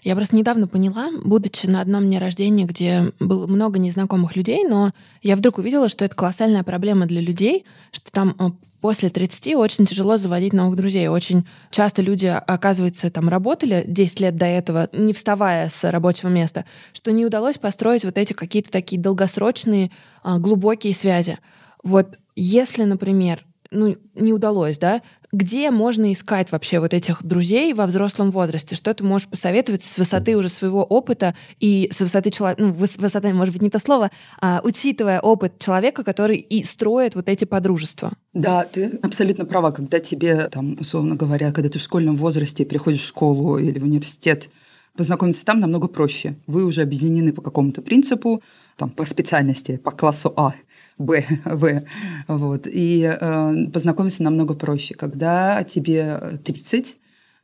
[0.04, 4.92] я просто недавно поняла, будучи на одном дне рождения, где было много незнакомых людей, но
[5.22, 8.50] я вдруг увидела, что это колоссальная проблема для людей, что там э,
[8.82, 11.08] после 30 очень тяжело заводить новых друзей.
[11.08, 16.66] Очень часто люди, оказывается, там работали 10 лет до этого, не вставая с рабочего места,
[16.92, 19.90] что не удалось построить вот эти какие-то такие долгосрочные,
[20.22, 21.38] а, глубокие связи.
[21.82, 27.86] Вот если, например, ну, не удалось, да, где можно искать вообще вот этих друзей во
[27.86, 28.76] взрослом возрасте?
[28.76, 33.28] Что ты можешь посоветовать с высоты уже своего опыта и с высоты человека, ну, высота,
[33.30, 34.10] может быть, не то слово,
[34.40, 38.12] а учитывая опыт человека, который и строит вот эти подружества?
[38.32, 39.72] Да, ты абсолютно права.
[39.72, 43.84] Когда тебе, там, условно говоря, когда ты в школьном возрасте приходишь в школу или в
[43.84, 44.48] университет,
[44.96, 46.36] познакомиться там намного проще.
[46.46, 48.42] Вы уже объединены по какому-то принципу,
[48.76, 50.54] там, по специальности, по классу А,
[50.98, 51.84] Б, В.
[52.28, 52.66] Вот.
[52.70, 54.94] И э, познакомиться намного проще.
[54.94, 56.96] Когда тебе 30,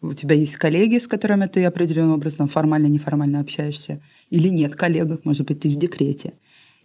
[0.03, 5.25] у тебя есть коллеги, с которыми ты определенным образом формально, неформально общаешься, или нет коллег,
[5.25, 6.35] может быть, ты в декрете.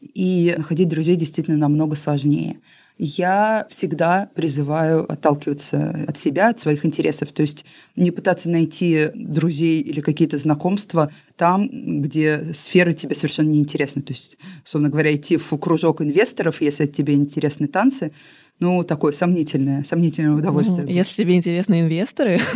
[0.02, 2.58] И находить друзей действительно намного сложнее
[2.98, 7.32] я всегда призываю отталкиваться от себя, от своих интересов.
[7.32, 14.02] То есть не пытаться найти друзей или какие-то знакомства там, где сферы тебе совершенно неинтересны.
[14.02, 18.12] То есть, условно говоря, идти в кружок инвесторов, если тебе интересны танцы,
[18.60, 20.88] ну, такое сомнительное, сомнительное удовольствие.
[20.90, 22.40] Если тебе интересны инвесторы.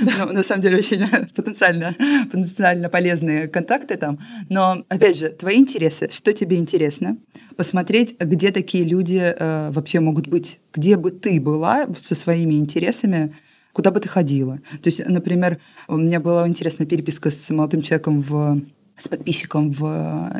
[0.00, 1.94] Ну, на самом деле, очень потенциально,
[2.32, 4.18] потенциально полезные контакты там.
[4.48, 7.18] Но, опять же, твои интересы, что тебе интересно,
[7.56, 13.34] посмотреть, где такие люди э, вообще могут быть, где бы ты была со своими интересами,
[13.72, 14.56] куда бы ты ходила.
[14.82, 18.62] То есть, например, у меня была интересная переписка с молодым человеком, в,
[18.96, 19.84] с подписчиком в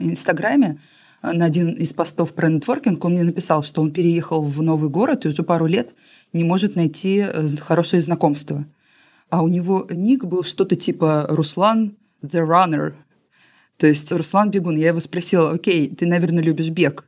[0.00, 0.78] Инстаграме,
[1.22, 5.24] на один из постов про нетворкинг он мне написал, что он переехал в новый город
[5.24, 5.90] и уже пару лет
[6.33, 8.66] не может найти э, хорошее знакомство.
[9.31, 12.94] А у него ник был что-то типа «Руслан the runner».
[13.76, 14.76] То есть Руслан Бегун.
[14.76, 17.07] Я его спросила, окей, ты, наверное, любишь бег.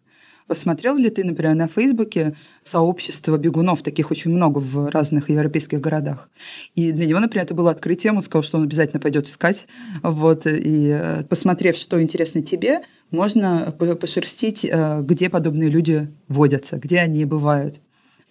[0.51, 2.35] Посмотрел ли ты, например, на Фейсбуке
[2.65, 6.29] сообщество бегунов, таких очень много в разных европейских городах?
[6.75, 9.69] И для него, например, это было открытием, он сказал, что он обязательно пойдет искать.
[10.03, 12.81] Вот, и э, посмотрев, что интересно тебе,
[13.13, 17.77] можно пошерстить, э, где подобные люди водятся, где они бывают.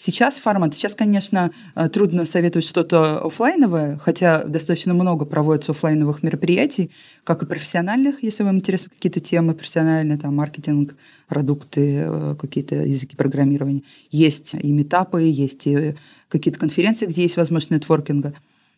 [0.02, 6.92] Сейчас формат, сейчас, конечно, э, трудно советовать что-то офлайновое, хотя достаточно много проводится офлайновых мероприятий,
[7.26, 10.96] как и профессиональных, если вам интересны какие-то темы профессиональные, там, маркетинг,
[11.28, 13.84] продукты, э, какие-то языки программирования.
[14.10, 15.96] Есть и метапы, есть и
[16.30, 18.36] какие-то конференции, где есть возможность нетворкинга.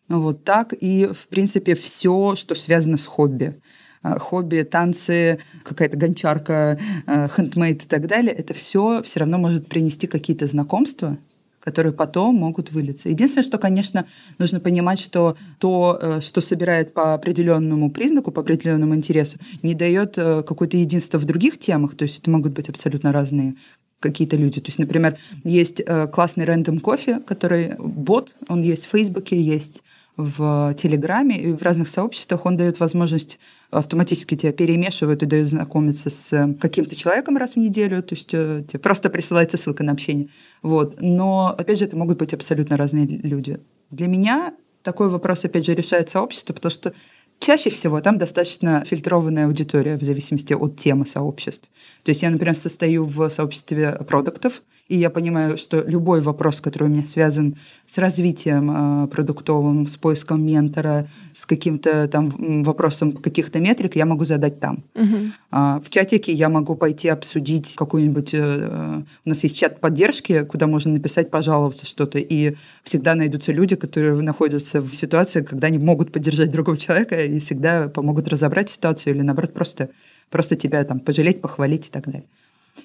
[0.08, 3.62] Вот так и, в принципе, все, что связано с хобби.
[4.04, 9.68] Э, хобби, танцы, какая-то гончарка, э, хендмейд и так далее, это все все равно может
[9.68, 11.18] принести какие-то знакомства,
[11.60, 13.10] которые потом могут вылиться.
[13.10, 14.08] Единственное, что, конечно,
[14.40, 20.16] нужно понимать, что то, э, что собирает по определенному признаку, по определенному интересу, не дает
[20.16, 23.54] какое-то единство в других темах, то есть это могут быть абсолютно разные
[24.00, 24.60] какие-то люди.
[24.62, 25.80] То есть, например, есть
[26.12, 29.84] классный рандом кофе, который бот, он есть в Фейсбуке, есть
[30.17, 36.10] в Телеграме и в разных сообществах, он дает возможность автоматически тебя перемешивают и дают знакомиться
[36.10, 40.28] с каким-то человеком раз в неделю, то есть э, тебе просто присылается ссылка на общение.
[40.62, 40.97] Вот.
[41.00, 43.60] Но, опять же, это могут быть абсолютно разные люди.
[43.89, 46.93] Для меня такой вопрос, опять же, решает сообщество, потому что
[47.39, 51.67] чаще всего там достаточно фильтрованная аудитория в зависимости от темы сообществ.
[52.04, 56.84] То есть я, например, состою в сообществе продуктов, и я понимаю, что любой вопрос, который
[56.84, 57.56] у меня связан
[57.88, 64.25] с развитием э, продуктовым, с поиском ментора, с каким-то там вопросом каких-то метрик, я могу
[64.25, 64.84] задать там.
[64.95, 65.80] Угу.
[65.86, 68.34] В чатике я могу пойти обсудить какую-нибудь...
[68.34, 73.77] Э, у нас есть чат поддержки, куда можно написать, пожаловаться что-то, и всегда найдутся люди,
[73.77, 79.15] которые находятся в ситуации, когда они могут поддержать другого человека и всегда помогут разобрать ситуацию
[79.15, 79.89] или, наоборот, просто,
[80.30, 82.25] просто тебя там пожалеть, похвалить и так далее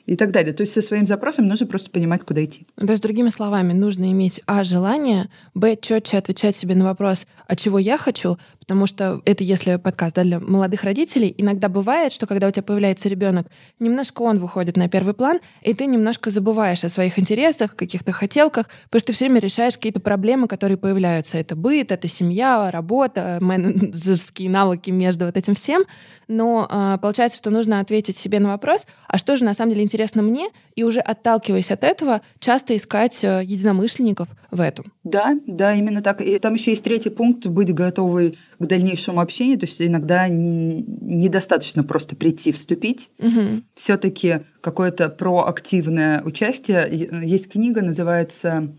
[0.07, 0.53] и так далее.
[0.53, 2.66] То есть со своим запросом нужно просто понимать, куда идти.
[2.77, 7.57] То есть, другими словами, нужно иметь, а, желание, б, четче отвечать себе на вопрос, а
[7.57, 12.26] чего я хочу, потому что это если подкаст да, для молодых родителей, иногда бывает, что
[12.26, 13.46] когда у тебя появляется ребенок,
[13.79, 18.68] немножко он выходит на первый план, и ты немножко забываешь о своих интересах, каких-то хотелках,
[18.87, 21.38] потому что ты все время решаешь какие-то проблемы, которые появляются.
[21.38, 25.85] Это быт, это семья, работа, менеджерские навыки между вот этим всем.
[26.26, 29.85] Но э, получается, что нужно ответить себе на вопрос, а что же на самом деле
[29.85, 34.92] интересно мне, и уже отталкиваясь от этого, часто искать э, единомышленников в этом.
[35.05, 36.20] Да, да, именно так.
[36.20, 39.58] И там еще есть третий пункт– быть готовой к дальнейшему общению.
[39.58, 43.10] То есть иногда недостаточно просто прийти, вступить.
[43.18, 43.62] Угу.
[43.74, 47.08] Все-таки какое-то проактивное участие.
[47.24, 48.74] Есть книга, называется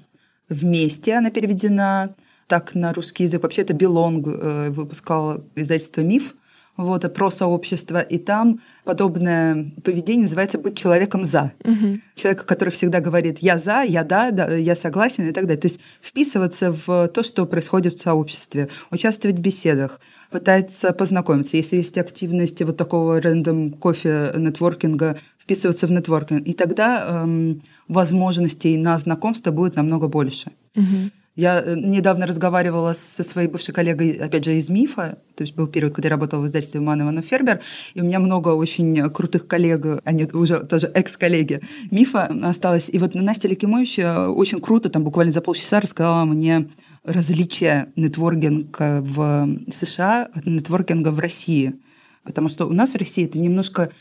[0.50, 2.16] «Вместе», она переведена
[2.48, 3.44] так на русский язык.
[3.44, 6.36] Вообще это Белонг э, выпускал издательство «Миф»
[6.78, 11.52] вот, про сообщество, и там подобное поведение называется «быть человеком за».
[11.64, 12.00] Угу.
[12.16, 15.60] Человек, который всегда говорит «я за», «я да», да, «я согласен» и так далее.
[15.60, 20.00] То есть вписываться в то, что происходит в сообществе, участвовать в беседах,
[20.30, 21.58] пытаться познакомиться.
[21.58, 28.78] Если есть активности вот такого рандом кофе нетворкинга, вписываться в нетворкинг, и тогда эм, возможностей
[28.78, 30.52] на знакомство будет намного больше.
[30.76, 31.12] Угу.
[31.38, 35.68] Я э, недавно разговаривала со своей бывшей коллегой, опять же, из МИФа, то есть был
[35.68, 37.62] период, когда я работала в издательстве Ман Иванов Фербер,
[37.94, 41.62] и у меня много очень крутых коллег, они уже тоже экс-коллеги
[41.92, 42.90] МИФа осталось.
[42.92, 44.00] И вот Настя Ликимович
[44.36, 46.70] очень круто, там буквально за полчаса рассказала мне
[47.04, 51.76] различие нетворкинга в США от нетворкинга в России.
[52.24, 53.92] Потому что у нас в России это немножко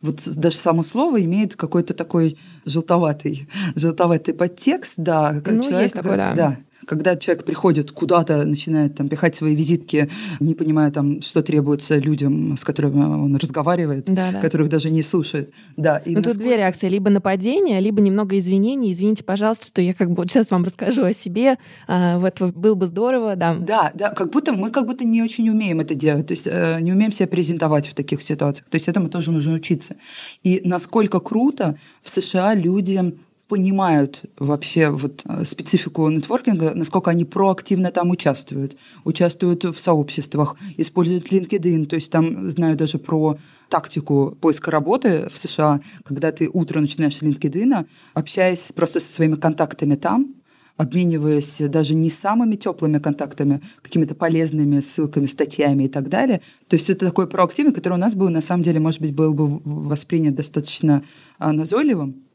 [0.00, 5.32] вот даже само слово имеет какой-то такой желтоватый, желтоватый подтекст, да.
[5.32, 6.34] Ну, человек, есть такой, да.
[6.34, 6.56] Да,
[6.86, 10.08] когда человек приходит куда-то, начинает там пихать свои визитки,
[10.40, 14.40] не понимая там, что требуется людям, с которыми он разговаривает, да, да.
[14.40, 15.52] которых даже не слушает.
[15.76, 16.38] Да, и ну, насколько...
[16.38, 16.88] тут две реакции.
[16.88, 18.92] Либо нападение, либо немного извинений.
[18.92, 21.58] Извините, пожалуйста, что я как бы вот сейчас вам расскажу о себе.
[21.88, 23.56] А, вот было бы здорово, да.
[23.56, 26.28] Да, да, как будто мы как будто не очень умеем это делать.
[26.28, 28.68] То есть э, не умеем себя презентовать в таких ситуациях.
[28.70, 29.96] То есть этому тоже нужно учиться.
[30.44, 33.16] И насколько круто в США люди
[33.48, 41.30] понимают вообще вот э, специфику нетворкинга, насколько они проактивно там участвуют, участвуют в сообществах, используют
[41.30, 43.38] LinkedIn, то есть там знаю даже про
[43.68, 49.36] тактику поиска работы в США, когда ты утро начинаешь с LinkedIn, общаясь просто со своими
[49.36, 50.34] контактами там,
[50.76, 56.42] обмениваясь даже не самыми теплыми контактами, какими-то полезными ссылками, статьями и так далее.
[56.68, 59.32] То есть это такой проактивный, который у нас был, на самом деле, может быть, был
[59.32, 61.02] бы воспринят достаточно
[61.38, 62.25] а, назойливым,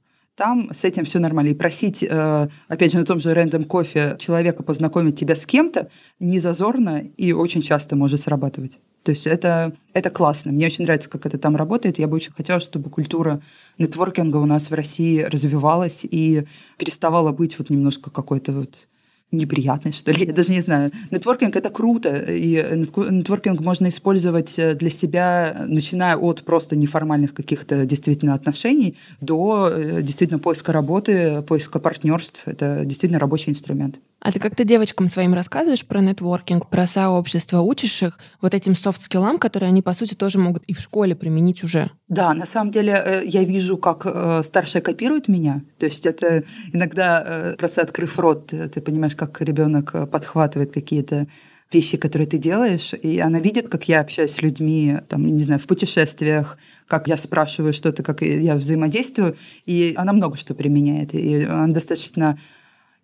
[0.41, 1.49] там с этим все нормально.
[1.49, 5.89] И просить, э, опять же, на том же рандом кофе человека познакомить тебя с кем-то
[6.19, 8.79] не зазорно и очень часто может срабатывать.
[9.03, 10.51] То есть это, это классно.
[10.51, 11.99] Мне очень нравится, как это там работает.
[11.99, 13.39] Я бы очень хотела, чтобы культура
[13.77, 16.47] нетворкинга у нас в России развивалась и
[16.79, 18.87] переставала быть вот немножко какой-то вот
[19.31, 20.91] неприятный, что ли, я даже не знаю.
[21.09, 27.85] Нетворкинг— это круто, и нетворкинг можно использовать э, для себя, начиная от просто неформальных каких-то
[27.85, 32.43] действительно отношений до э, действительно поиска работы, поиска партнерств.
[32.45, 33.99] Это действительно рабочий инструмент.
[34.21, 39.39] А ты как-то девочкам своим рассказываешь про нетворкинг, про сообщество, учишь их вот этим софт-скиллам,
[39.39, 41.89] которые они, по сути, тоже могут и в школе применить уже?
[42.07, 45.63] Да, на самом деле э, я вижу, как э, старшая копирует меня.
[45.79, 51.25] То есть это иногда, э, просто открыв рот, ты понимаешь, как ребенок подхватывает какие-то
[51.73, 55.59] вещи, которые ты делаешь, и она видит, как я общаюсь с людьми, там, не знаю,
[55.59, 61.43] в путешествиях, как я спрашиваю что-то, как я взаимодействую, и она много что применяет, и
[61.43, 62.37] она достаточно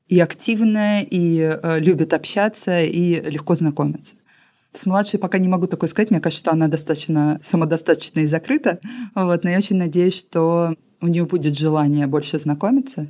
[0.07, 4.15] и активная, и э, любит общаться, и легко знакомиться.
[4.73, 6.11] С младшей пока не могу такое сказать.
[6.11, 8.79] Мне кажется, что она достаточно самодостаточна и закрыта.
[9.15, 13.07] Вот, но я очень надеюсь, что у нее будет желание больше знакомиться.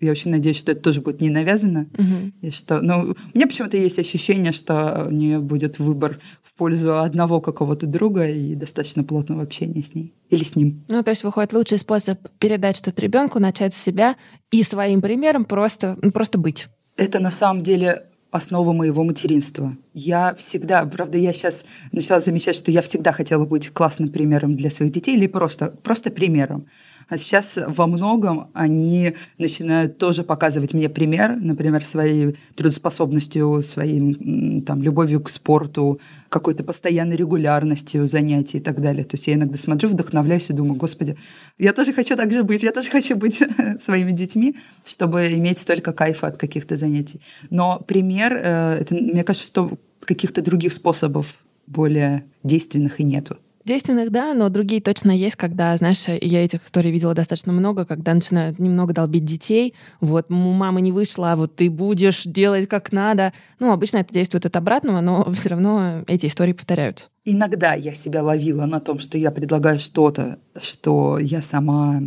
[0.00, 1.88] Я очень надеюсь, что это тоже будет не навязано.
[1.96, 2.48] Угу.
[2.48, 6.98] И что, ну, у меня почему-то есть ощущение, что у нее будет выбор в пользу
[6.98, 10.84] одного какого-то друга и достаточно плотного общения с ней или с ним.
[10.88, 14.16] Ну, то есть выходит лучший способ передать что-то ребенку, начать с себя
[14.50, 16.66] и своим примером просто, ну, просто быть.
[16.96, 19.76] Это на самом деле основа моего материнства.
[19.92, 24.70] Я всегда, правда, я сейчас начала замечать, что я всегда хотела быть классным примером для
[24.70, 26.66] своих детей или просто, просто примером.
[27.08, 34.82] А сейчас во многом они начинают тоже показывать мне пример, например, своей трудоспособностью, своим там,
[34.82, 39.04] любовью к спорту, какой-то постоянной регулярностью занятий и так далее.
[39.04, 41.16] То есть я иногда смотрю, вдохновляюсь и думаю, господи,
[41.58, 43.40] я тоже хочу так же быть, я тоже хочу быть
[43.80, 47.20] своими детьми, чтобы иметь столько кайфа от каких-то занятий.
[47.50, 51.36] Но пример, э, это, мне кажется, что каких-то других способов
[51.66, 53.38] более действенных и нету.
[53.64, 58.12] Действенных, да, но другие точно есть, когда, знаешь, я этих историй видела достаточно много, когда
[58.12, 63.32] начинают немного долбить детей, вот, мама не вышла, вот ты будешь делать как надо.
[63.58, 67.08] Ну, обычно это действует от обратного, но все равно эти истории повторяются.
[67.24, 72.02] Иногда я себя ловила на том, что я предлагаю что-то, что я сама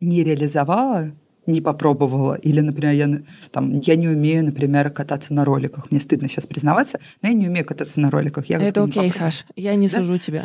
[0.00, 1.12] не реализовала,
[1.46, 2.34] не попробовала.
[2.34, 5.90] Или, например, я, там, я не умею, например, кататься на роликах.
[5.90, 8.46] Мне стыдно сейчас признаваться, но я не умею кататься на роликах.
[8.46, 9.44] Я Это окей, Саш.
[9.54, 9.98] Я не да?
[9.98, 10.44] сужу тебя.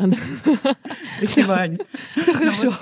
[1.18, 1.80] Спасибо, Аня.
[2.18, 2.74] Все хорошо.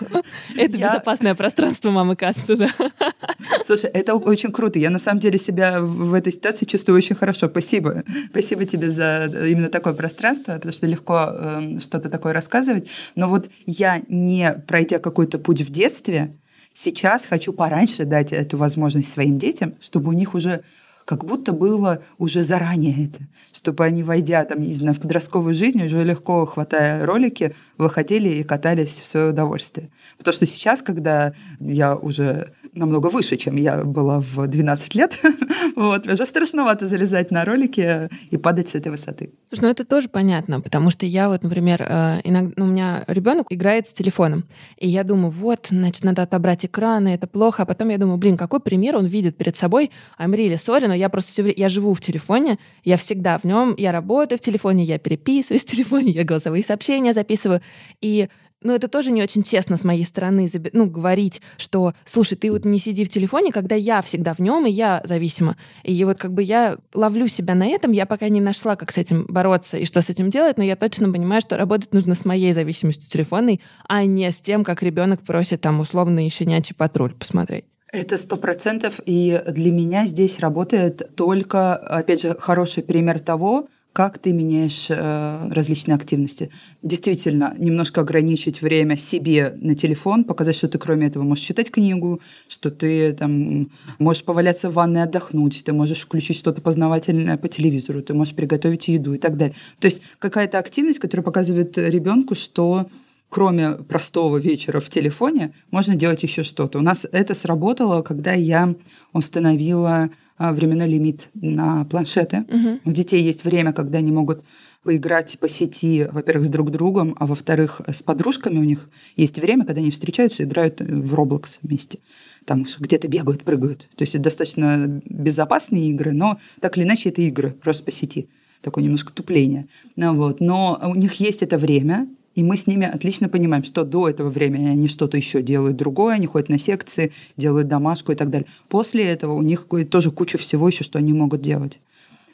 [0.55, 2.69] Это безопасное пространство мамы Касты, да.
[3.65, 4.79] Слушай, это очень круто.
[4.79, 7.47] Я на самом деле себя в этой ситуации чувствую очень хорошо.
[7.47, 8.03] Спасибо.
[8.31, 12.87] Спасибо тебе за именно такое пространство, потому что легко э, что-то такое рассказывать.
[13.15, 16.33] Но вот я, не пройдя какой-то путь в детстве,
[16.73, 20.63] Сейчас хочу пораньше дать эту возможность своим детям, чтобы у них уже
[21.09, 25.83] как будто было уже заранее это, чтобы они, войдя там, не знаю, в подростковую жизнь,
[25.83, 29.89] уже легко хватая ролики, выходили и катались в свое удовольствие.
[30.19, 35.17] Потому что сейчас, когда я уже намного выше, чем я была в 12 лет.
[35.75, 39.31] вот, уже страшновато залезать на ролики и падать с этой высоты.
[39.49, 43.03] Слушай, ну это тоже понятно, потому что я вот, например, э, иногда ну, у меня
[43.07, 44.45] ребенок играет с телефоном,
[44.77, 48.37] и я думаю, вот, значит, надо отобрать экраны, это плохо, а потом я думаю, блин,
[48.37, 49.91] какой пример он видит перед собой?
[50.19, 53.75] Really sorry, но я просто все время, я живу в телефоне, я всегда в нем,
[53.77, 57.61] я работаю в телефоне, я переписываюсь в телефоне, я голосовые сообщения записываю,
[58.01, 58.29] и
[58.61, 62.65] ну, это тоже не очень честно с моей стороны, ну, говорить, что, слушай, ты вот
[62.65, 65.55] не сиди в телефоне, когда я всегда в нем, и я зависима.
[65.83, 68.97] И вот как бы я ловлю себя на этом, я пока не нашла, как с
[68.97, 72.25] этим бороться и что с этим делать, но я точно понимаю, что работать нужно с
[72.25, 77.65] моей зависимостью телефонной, а не с тем, как ребенок просит там условно щенячий патруль посмотреть.
[77.91, 84.19] Это сто процентов, и для меня здесь работает только, опять же, хороший пример того, как
[84.19, 86.51] ты меняешь э, различные активности.
[86.83, 92.21] Действительно, немножко ограничить время себе на телефон, показать, что ты кроме этого можешь читать книгу,
[92.47, 98.01] что ты там можешь поваляться в ванной отдохнуть, ты можешь включить что-то познавательное по телевизору,
[98.01, 99.55] ты можешь приготовить еду и так далее.
[99.79, 102.87] То есть какая-то активность, которая показывает ребенку, что
[103.29, 106.79] кроме простого вечера в телефоне, можно делать еще что-то.
[106.79, 108.75] У нас это сработало, когда я
[109.13, 110.09] установила
[110.39, 112.45] временной лимит на планшеты.
[112.47, 112.79] Угу.
[112.85, 114.43] У детей есть время, когда они могут
[114.83, 119.65] поиграть по сети, во-первых, с друг другом, а во-вторых, с подружками у них есть время,
[119.65, 121.99] когда они встречаются и играют в Roblox вместе.
[122.45, 123.87] Там где-то бегают, прыгают.
[123.95, 128.29] То есть это достаточно безопасные игры, но так или иначе это игры просто по сети.
[128.61, 129.67] Такое немножко тупление.
[129.95, 130.39] Ну, вот.
[130.39, 132.07] Но у них есть это время,
[132.39, 136.15] и мы с ними отлично понимаем, что до этого времени они что-то еще делают другое,
[136.15, 138.47] они ходят на секции, делают домашку и так далее.
[138.69, 141.81] После этого у них тоже куча всего еще, что они могут делать.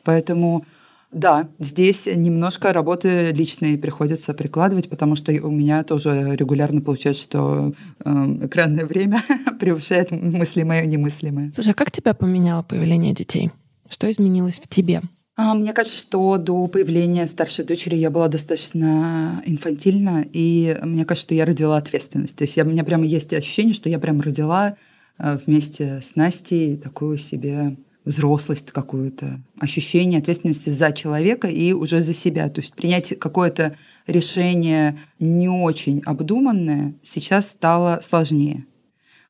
[0.03, 0.63] Поэтому
[1.11, 7.73] да, здесь немножко работы личной приходится прикладывать, потому что у меня тоже регулярно получается, что
[8.03, 8.09] э,
[8.43, 9.23] экранное время
[9.59, 11.51] превышает мыслимое и немыслимое.
[11.55, 13.49] Слушай, а как тебя поменяло появление детей?
[13.89, 15.01] Что изменилось в тебе?
[15.37, 21.27] А, мне кажется, что до появления старшей дочери я была достаточно инфантильна, и мне кажется,
[21.27, 22.37] что я родила ответственность.
[22.37, 24.77] То есть я, у меня прямо есть ощущение, что я прям родила
[25.17, 27.75] э, вместе с Настей такую себе
[28.05, 32.47] взрослость какую-то, ощущение ответственности за человека и уже за себя.
[32.47, 33.75] То есть принять какое-то
[34.07, 38.65] решение не очень обдуманное сейчас стало сложнее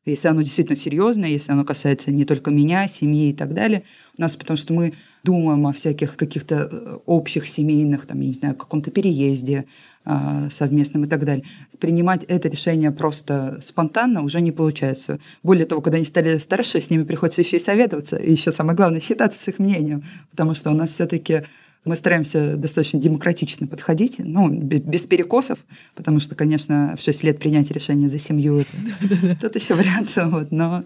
[0.06, 3.84] если оно действительно серьезное, если оно касается не только меня, семьи и так далее.
[4.18, 4.94] У нас, потому что мы
[5.26, 9.66] думаем о всяких каких-то э, общих семейных, там, я не знаю, каком-то переезде
[10.06, 11.44] э, совместном и так далее.
[11.80, 15.20] Принимать это решение просто спонтанно уже не получается.
[15.44, 18.78] Более того, когда они стали старше, с ними приходится еще и советоваться, и еще самое
[18.78, 21.44] главное, считаться с их мнением, потому что у нас все-таки
[21.86, 25.60] мы стараемся достаточно демократично подходить, ну, без перекосов,
[25.96, 28.64] потому что, конечно, в 6 лет принять решение за семью–
[29.42, 30.84] тут еще вариант, вот, но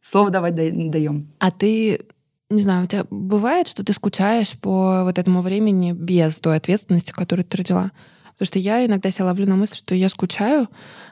[0.00, 1.28] слово давать даем.
[1.38, 2.00] А ты
[2.50, 7.12] не знаю, у тебя бывает, что ты скучаешь по вот этому времени без той ответственности,
[7.12, 7.92] которую ты родила?
[8.32, 10.68] Потому что я иногда себя ловлю на мысль, что я скучаю,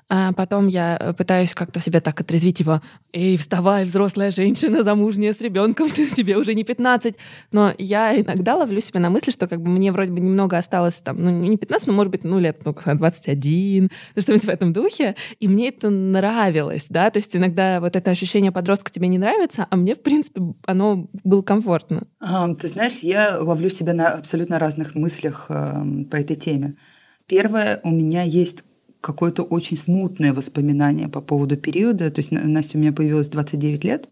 [0.09, 2.81] а потом я пытаюсь как-то себя так отрезвить, типа,
[3.13, 7.17] эй, вставай, взрослая женщина, замужняя с ребенком, ты, тебе уже не 15.
[7.51, 11.01] Но я иногда ловлю себя на мысли, что как бы мне вроде бы немного осталось
[11.01, 14.73] там, ну не 15, но может быть, ну лет ну, 21, ну что-нибудь в этом
[14.73, 15.17] духе.
[15.41, 19.67] И мне это нравилось, да, то есть иногда вот это ощущение подростка тебе не нравится,
[19.69, 22.07] а мне, в принципе, оно было комфортно.
[22.21, 26.77] А, ты знаешь, я ловлю себя на абсолютно разных мыслях э, по этой теме.
[27.27, 28.63] Первое, у меня есть
[29.07, 32.11] какое-то очень смутное воспоминание по поводу периода.
[32.11, 34.09] То есть Настя у меня появилась 29 лет.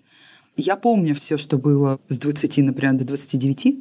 [0.57, 3.77] Я помню все, что было с 20, например, до 29.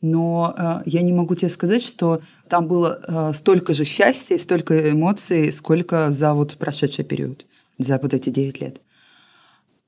[0.00, 4.92] Но э, я не могу тебе сказать, что там было э, столько же счастья, столько
[4.92, 7.46] эмоций, сколько за вот прошедший период,
[7.78, 8.80] за вот эти 9 лет.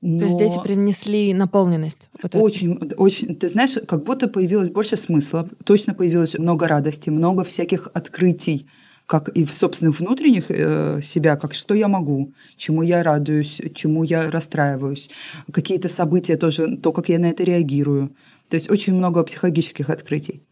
[0.01, 0.19] Но...
[0.19, 2.09] То есть дети принесли наполненность.
[2.21, 2.95] Вот очень, это.
[2.97, 3.35] очень.
[3.35, 8.67] Ты знаешь, как будто появилось больше смысла, точно появилось много радости, много всяких открытий
[9.11, 14.05] как и в собственных внутренних э, себя, как что я могу, чему я радуюсь, чему
[14.05, 15.09] я расстраиваюсь,
[15.51, 18.15] какие-то события тоже, то, как я на это реагирую.
[18.47, 20.43] То есть очень много психологических открытий.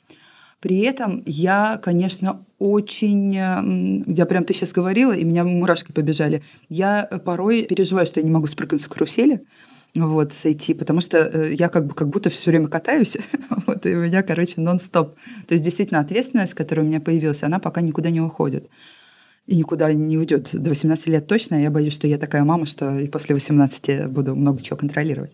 [0.60, 3.34] При этом я, конечно, очень...
[3.34, 6.44] Э, я прям, ты сейчас говорила, и меня мурашки побежали.
[6.68, 9.40] Я порой переживаю, что я не могу спрыгнуть с карусели,
[9.96, 13.18] вот, сойти, потому что э, я как бы как будто все время катаюсь,
[13.68, 15.16] вот, и у меня, короче, нон-стоп.
[15.48, 18.70] То есть действительно ответственность, которая у меня появилась, она пока никуда не уходит.
[19.48, 20.50] И никуда не уйдет.
[20.54, 21.56] До 18 лет точно.
[21.56, 25.32] Я боюсь, что я такая мама, что и после 18 буду много чего контролировать.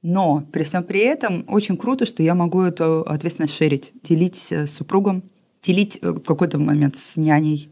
[0.00, 4.66] Но при всем при этом очень круто, что я могу эту ответственность шерить, делить с
[4.68, 5.22] супругом,
[5.62, 7.71] делить э, в какой-то момент с няней,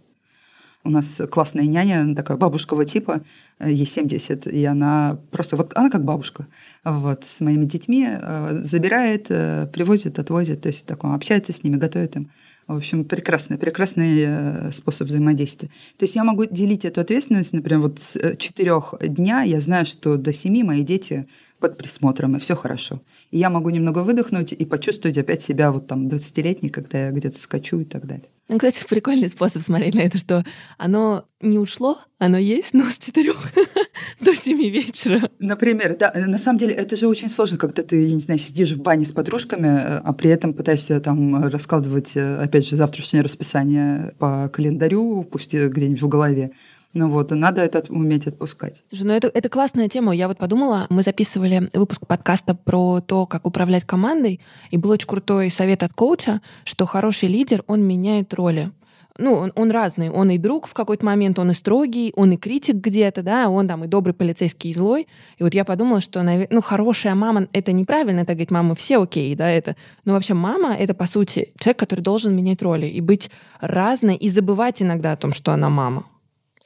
[0.84, 3.22] у нас классная няня, такая бабушкового типа,
[3.58, 6.46] э, ей 70, и она просто вот, она как бабушка,
[6.84, 11.76] вот, с моими детьми э, забирает, э, привозит, отвозит, то есть такой, общается с ними,
[11.76, 12.30] готовит им.
[12.66, 15.70] В общем, прекрасный, прекрасный способ взаимодействия.
[15.98, 20.16] То есть я могу делить эту ответственность, например, вот с четырех дня я знаю, что
[20.16, 21.26] до семи мои дети
[21.58, 23.02] под присмотром, и все хорошо.
[23.32, 27.40] И я могу немного выдохнуть и почувствовать опять себя вот там 20-летней, когда я где-то
[27.40, 28.28] скачу и так далее.
[28.50, 30.44] Ну, кстати, прикольный способ смотреть на это, что
[30.76, 33.36] оно не ушло, оно есть, но с четырех
[34.20, 35.30] до семи вечера.
[35.38, 38.72] Например, да, на самом деле это же очень сложно, когда ты, я не знаю, сидишь
[38.72, 44.48] в бане с подружками, а при этом пытаешься там раскладывать, опять же, завтрашнее расписание по
[44.52, 46.50] календарю, пусть где-нибудь в голове.
[46.92, 48.82] Ну вот, и надо это уметь отпускать.
[48.88, 50.14] Слушай, ну это, это классная тема.
[50.14, 55.06] Я вот подумала, мы записывали выпуск подкаста про то, как управлять командой, и был очень
[55.06, 58.72] крутой совет от коуча, что хороший лидер, он меняет роли
[59.20, 60.10] ну, он, он разный.
[60.10, 63.68] Он и друг в какой-то момент, он и строгий, он и критик где-то, да, он
[63.68, 65.06] там и добрый полицейский, и злой.
[65.38, 69.34] И вот я подумала, что, ну, хорошая мама— это неправильно, это говорить, мама, все окей,
[69.34, 69.76] да, это.
[70.04, 73.30] Но вообще мама— это, по сути, человек, который должен менять роли и быть
[73.60, 76.04] разной, и забывать иногда о том, что она мама.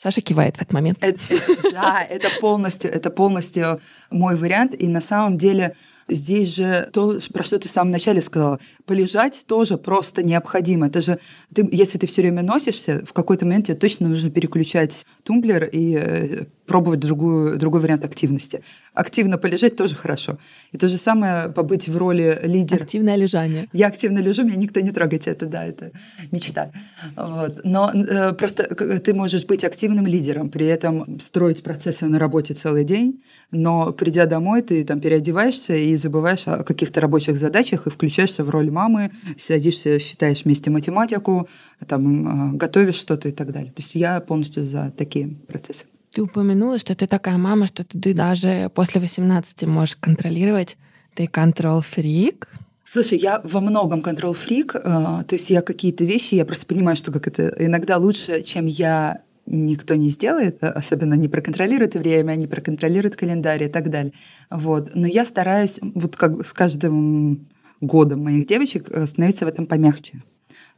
[0.04, 0.98] Саша кивает в этот момент.
[1.00, 1.18] Это,
[1.72, 3.80] да, это полностью, это полностью
[4.10, 4.74] мой вариант.
[4.78, 5.76] И на самом деле
[6.08, 10.88] Здесь же то, про что ты в самом начале сказала, полежать тоже просто необходимо.
[10.88, 11.18] Это же,
[11.54, 15.94] ты, если ты все время носишься, в какой-то момент тебе точно нужно переключать тумблер и
[15.94, 18.62] э, пробовать другую, другой вариант активности.
[18.94, 20.38] Активно полежать тоже хорошо.
[20.72, 22.82] И то же самое побыть в роли лидера.
[22.82, 23.68] Активное лежание.
[23.72, 25.26] Я активно лежу, меня никто не трогает.
[25.26, 25.92] Это, да, это
[26.30, 26.70] мечта.
[27.16, 27.60] Вот.
[27.64, 32.84] Но э, просто ты можешь быть активным лидером, при этом строить процессы на работе целый
[32.84, 38.44] день, но придя домой, ты там переодеваешься и забываешь о каких-то рабочих задачах и включаешься
[38.44, 41.48] в роль мамы, садишься, считаешь вместе математику,
[41.86, 43.72] там, э, готовишь что-то и так далее.
[43.72, 45.84] То есть я полностью за такие процессы.
[46.12, 50.76] Ты упомянула, что ты такая мама, что ты даже после 18 можешь контролировать.
[51.14, 52.48] Ты контрол-фрик.
[52.84, 54.76] Слушай, я во многом контрол-фрик.
[54.76, 58.66] Э, то есть я какие-то вещи, я просто понимаю, что как это иногда лучше, чем
[58.66, 64.12] я никто не сделает, э, особенно не проконтролирует время, не проконтролирует календарь и так далее.
[64.50, 64.94] Вот.
[64.94, 67.48] Но я стараюсь вот как с каждым
[67.80, 70.22] годом моих девочек э, становиться в этом помягче.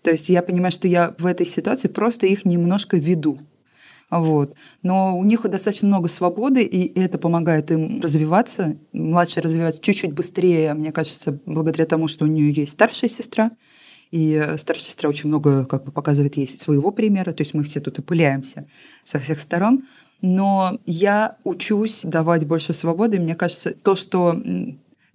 [0.02, 3.40] То есть я понимаю, что я в этой ситуации просто их немножко веду.
[4.08, 4.54] Вот.
[4.82, 8.76] Но у них достаточно много свободы, и это помогает им развиваться.
[8.92, 13.50] Младшая развивается чуть-чуть быстрее, мне кажется, благодаря тому, что у нее есть старшая сестра.
[14.16, 17.34] И старшая сестра очень много как бы показывает ей своего примера.
[17.34, 18.66] То есть мы все тут опыляемся
[19.04, 19.84] со всех сторон.
[20.22, 23.18] Но я учусь давать больше свободы.
[23.18, 24.40] И мне кажется, то, что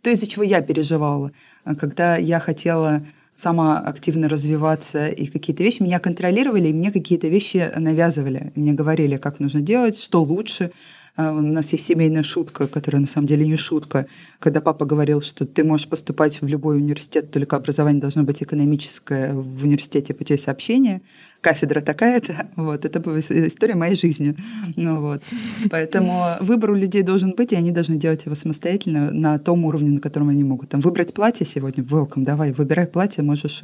[0.03, 1.31] то, из-за чего я переживала,
[1.79, 7.71] когда я хотела сама активно развиваться, и какие-то вещи меня контролировали, и мне какие-то вещи
[7.75, 8.51] навязывали.
[8.53, 10.71] Мне говорили, как нужно делать, что лучше.
[11.15, 14.07] А, у нас есть семейная шутка, которая на самом деле не шутка,
[14.39, 19.33] когда папа говорил, что ты можешь поступать в любой университет, только образование должно быть экономическое
[19.33, 21.01] в университете путей сообщения.
[21.41, 22.47] Кафедра такая-то.
[22.55, 22.99] Вот, это
[23.47, 24.35] история моей жизни.
[24.75, 25.23] Ну, вот.
[25.69, 29.89] Поэтому выбор у людей должен быть, и они должны делать его самостоятельно на том уровне,
[29.89, 30.69] на котором они могут.
[30.69, 33.63] Там, выбрать платье сегодня, welcome, давай, выбирай платье, можешь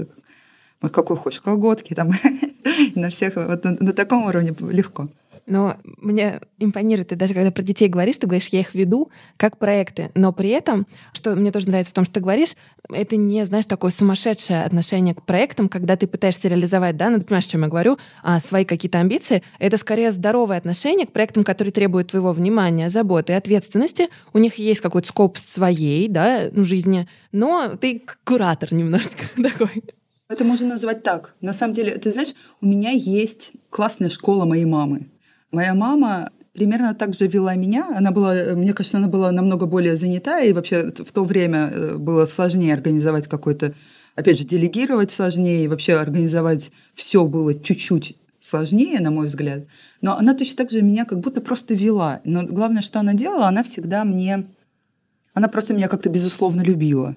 [0.82, 2.12] какой хочешь, колготки там,
[2.96, 5.10] на всех, вот на таком уровне легко.
[5.48, 9.58] Но мне импонирует, ты даже когда про детей говоришь, ты говоришь, я их веду как
[9.58, 10.12] проекты.
[10.14, 12.56] Но при этом, что мне тоже нравится в том, что ты говоришь,
[12.90, 17.24] это не, знаешь, такое сумасшедшее отношение к проектам, когда ты пытаешься реализовать, да, ну ты
[17.24, 19.42] понимаешь, о чем я говорю, а, свои какие-то амбиции.
[19.58, 24.10] Это скорее здоровое отношение к проектам, которые требуют твоего внимания, заботы ответственности.
[24.34, 29.82] У них есть какой-то скоп своей, да, ну, жизни, но ты куратор немножечко такой.
[30.30, 31.36] Это можно назвать так.
[31.40, 35.08] На самом деле, ты знаешь, у меня есть классная школа моей мамы.
[35.52, 37.88] Моя мама примерно так же вела меня.
[37.96, 41.98] Она была, мне кажется, она была намного более занята, и вообще в то время э,
[41.98, 43.74] было сложнее организовать какой-то,
[44.16, 49.66] опять же, делегировать сложнее, и вообще организовать все было чуть-чуть сложнее, на мой взгляд.
[50.02, 52.22] Но она точно так же меня как будто просто вела.
[52.24, 54.48] Но главное, что она делала, она всегда мне...
[55.34, 57.16] Она просто меня как-то безусловно любила.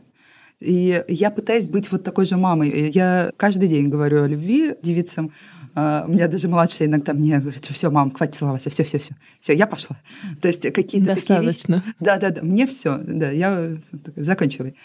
[0.61, 2.91] И я пытаюсь быть вот такой же мамой.
[2.91, 5.33] Я каждый день говорю о любви девицам,
[5.75, 9.53] у меня даже младшая иногда мне говорит, все, мам, хватит целоваться, все, все, все, все,
[9.53, 9.97] я пошла.
[10.41, 11.81] То есть какие-то Достаточно.
[11.81, 13.77] Такие вещи, да, да, да, мне все, да, я
[14.17, 14.77] заканчивай.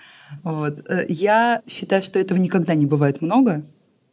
[0.43, 0.89] Вот.
[0.89, 3.63] Э, я считаю, что этого никогда не бывает много,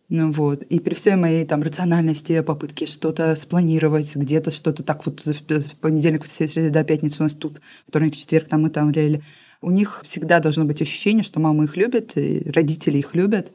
[0.09, 0.63] ну вот.
[0.65, 6.25] И при всей моей там рациональности, попытке что-то спланировать, где-то что-то так вот в понедельник,
[6.25, 9.21] в среда, пятницу у нас тут, вторник, четверг, там мы там, ля
[9.63, 13.53] у них всегда должно быть ощущение, что мама их любит, и родители их любят.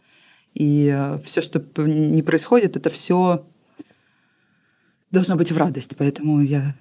[0.58, 3.46] И э, все, что не происходит, это все
[5.12, 5.96] должно быть в радость.
[5.96, 6.76] Поэтому я,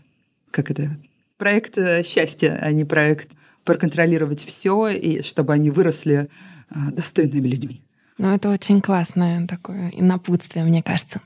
[0.50, 0.96] как это,
[1.36, 3.32] проект э, счастья, а не проект
[3.64, 6.30] проконтролировать все, и чтобы они выросли
[6.70, 7.82] э, достойными людьми.
[8.16, 11.20] Ну, это очень классное такое напутствие, мне кажется.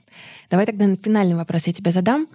[0.51, 2.27] Давай тогда финальный вопрос я тебе задам.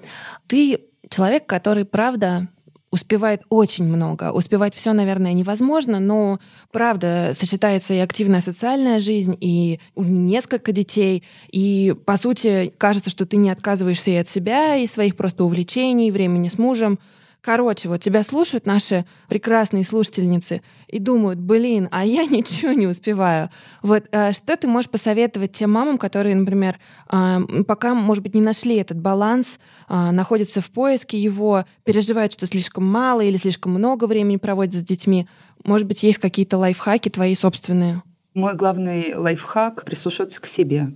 [0.47, 2.47] Ты человек, который, правда,
[2.92, 4.32] успевает очень много.
[4.32, 6.40] Успевать все, наверное, невозможно, но
[6.72, 13.38] правда сочетается и активная социальная жизнь, и несколько детей, и по сути кажется, что ты
[13.38, 17.00] не отказываешься и от себя, и своих просто увлечений, времени с мужем.
[17.46, 23.52] Короче, вот тебя слушают наши прекрасные слушательницы и думают, блин, а я ничего не успеваю.
[23.84, 26.80] Вот э, что ты можешь посоветовать тем мамам, которые, например,
[27.12, 32.48] э, пока, может быть, не нашли этот баланс, э, находятся в поиске его, переживают, что
[32.48, 35.28] слишком мало или слишком много времени проводят с детьми.
[35.64, 38.02] Может быть, есть какие-то лайфхаки твои собственные?
[38.34, 40.96] Мой главный лайфхак— прислушаться к себе.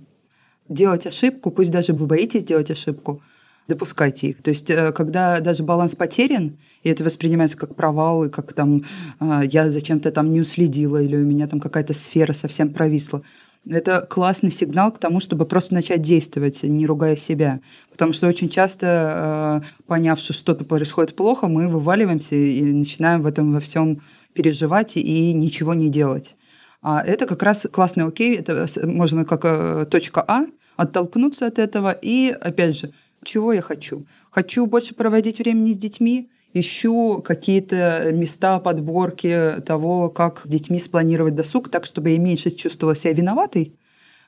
[0.68, 3.22] Делать ошибку, пусть даже вы боитесь делать ошибку,
[3.70, 4.42] допускайте их.
[4.42, 8.84] То есть, э, когда даже баланс потерян, и это воспринимается как провал, и как там
[9.20, 13.22] э, я зачем-то там не уследила, или у меня там какая-то сфера совсем провисла,
[13.68, 17.60] это классный сигнал к тому, чтобы просто начать действовать, не ругая себя.
[17.90, 23.26] Потому что очень часто, э, поняв, что что-то происходит плохо, мы вываливаемся и начинаем в
[23.26, 24.02] этом во всем
[24.34, 26.36] переживать и ничего не делать.
[26.82, 30.46] А это как раз классный окей, это можно как точка А,
[30.80, 32.92] оттолкнуться от этого и, опять же,
[33.24, 34.06] чего я хочу?
[34.30, 41.34] Хочу больше проводить времени с детьми, ищу какие-то места подборки того, как с детьми спланировать
[41.34, 43.76] досуг, так, чтобы я меньше чувствовала себя виноватой,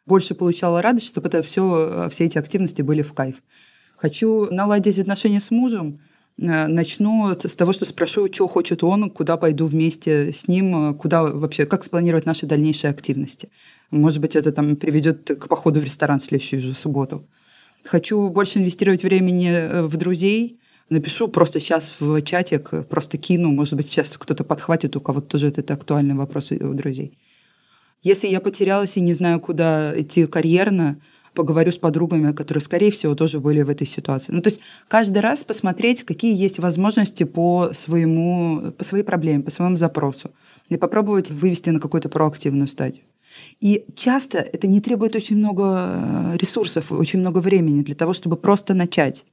[0.07, 3.43] больше получала радость, чтобы это все, все эти активности были в кайф.
[3.97, 6.01] Хочу наладить отношения с мужем,
[6.39, 11.23] э, начну с того, что спрошу, что хочет он, куда пойду вместе с ним, куда
[11.23, 13.49] вообще, как спланировать наши дальнейшие активности.
[13.91, 17.29] Может быть, это там приведет к походу в ресторан в следующую же субботу.
[17.85, 20.61] Хочу больше инвестировать времени э, в друзей.
[20.89, 23.51] Напишу просто сейчас в чатик, просто кину.
[23.51, 27.19] Может быть, сейчас кто-то подхватит, у кого-то тоже это актуальный вопрос у друзей.
[28.03, 31.01] Если я потерялась и не знаю, куда идти карьерно,
[31.35, 34.33] поговорю с подругами, которые, скорее всего, тоже были в этой ситуации.
[34.33, 39.51] Ну, то есть каждый раз посмотреть, какие есть возможности по, своему, по своей проблеме, по
[39.51, 40.31] своему запросу,
[40.69, 43.05] и попробовать вывести на какую-то проактивную стадию.
[43.61, 48.37] И часто это не требует очень много э, ресурсов, очень много времени для того, чтобы
[48.37, 49.25] просто начать.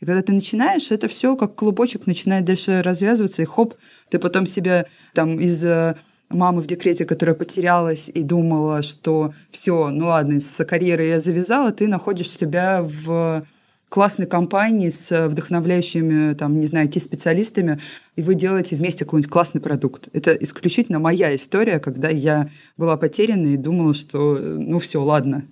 [0.00, 3.74] И когда ты начинаешь, это все как клубочек начинает дальше развязываться, и хоп,
[4.10, 5.96] ты потом себя там из э,
[6.28, 11.72] мамы в декрете, которая потерялась и думала, что все, ну ладно, с карьерой я завязала,
[11.72, 13.46] ты находишь себя в
[13.88, 17.80] классной компании с вдохновляющими, там, не знаю, IT-специалистами,
[18.16, 20.08] и вы делаете вместе какой-нибудь классный продукт.
[20.12, 25.46] Это исключительно моя история, когда я была потеряна и думала, что ну все, ладно,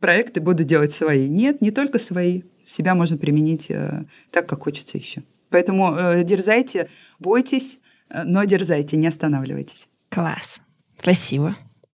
[0.00, 1.28] проекты буду делать свои.
[1.28, 2.42] Нет, не только свои.
[2.64, 5.22] Себя можно применить э, так, как хочется еще.
[5.48, 7.78] Поэтому э, дерзайте, бойтесь,
[8.10, 9.88] э, но дерзайте, не останавливайтесь.
[10.10, 10.60] Класс.
[11.00, 11.56] Спасибо.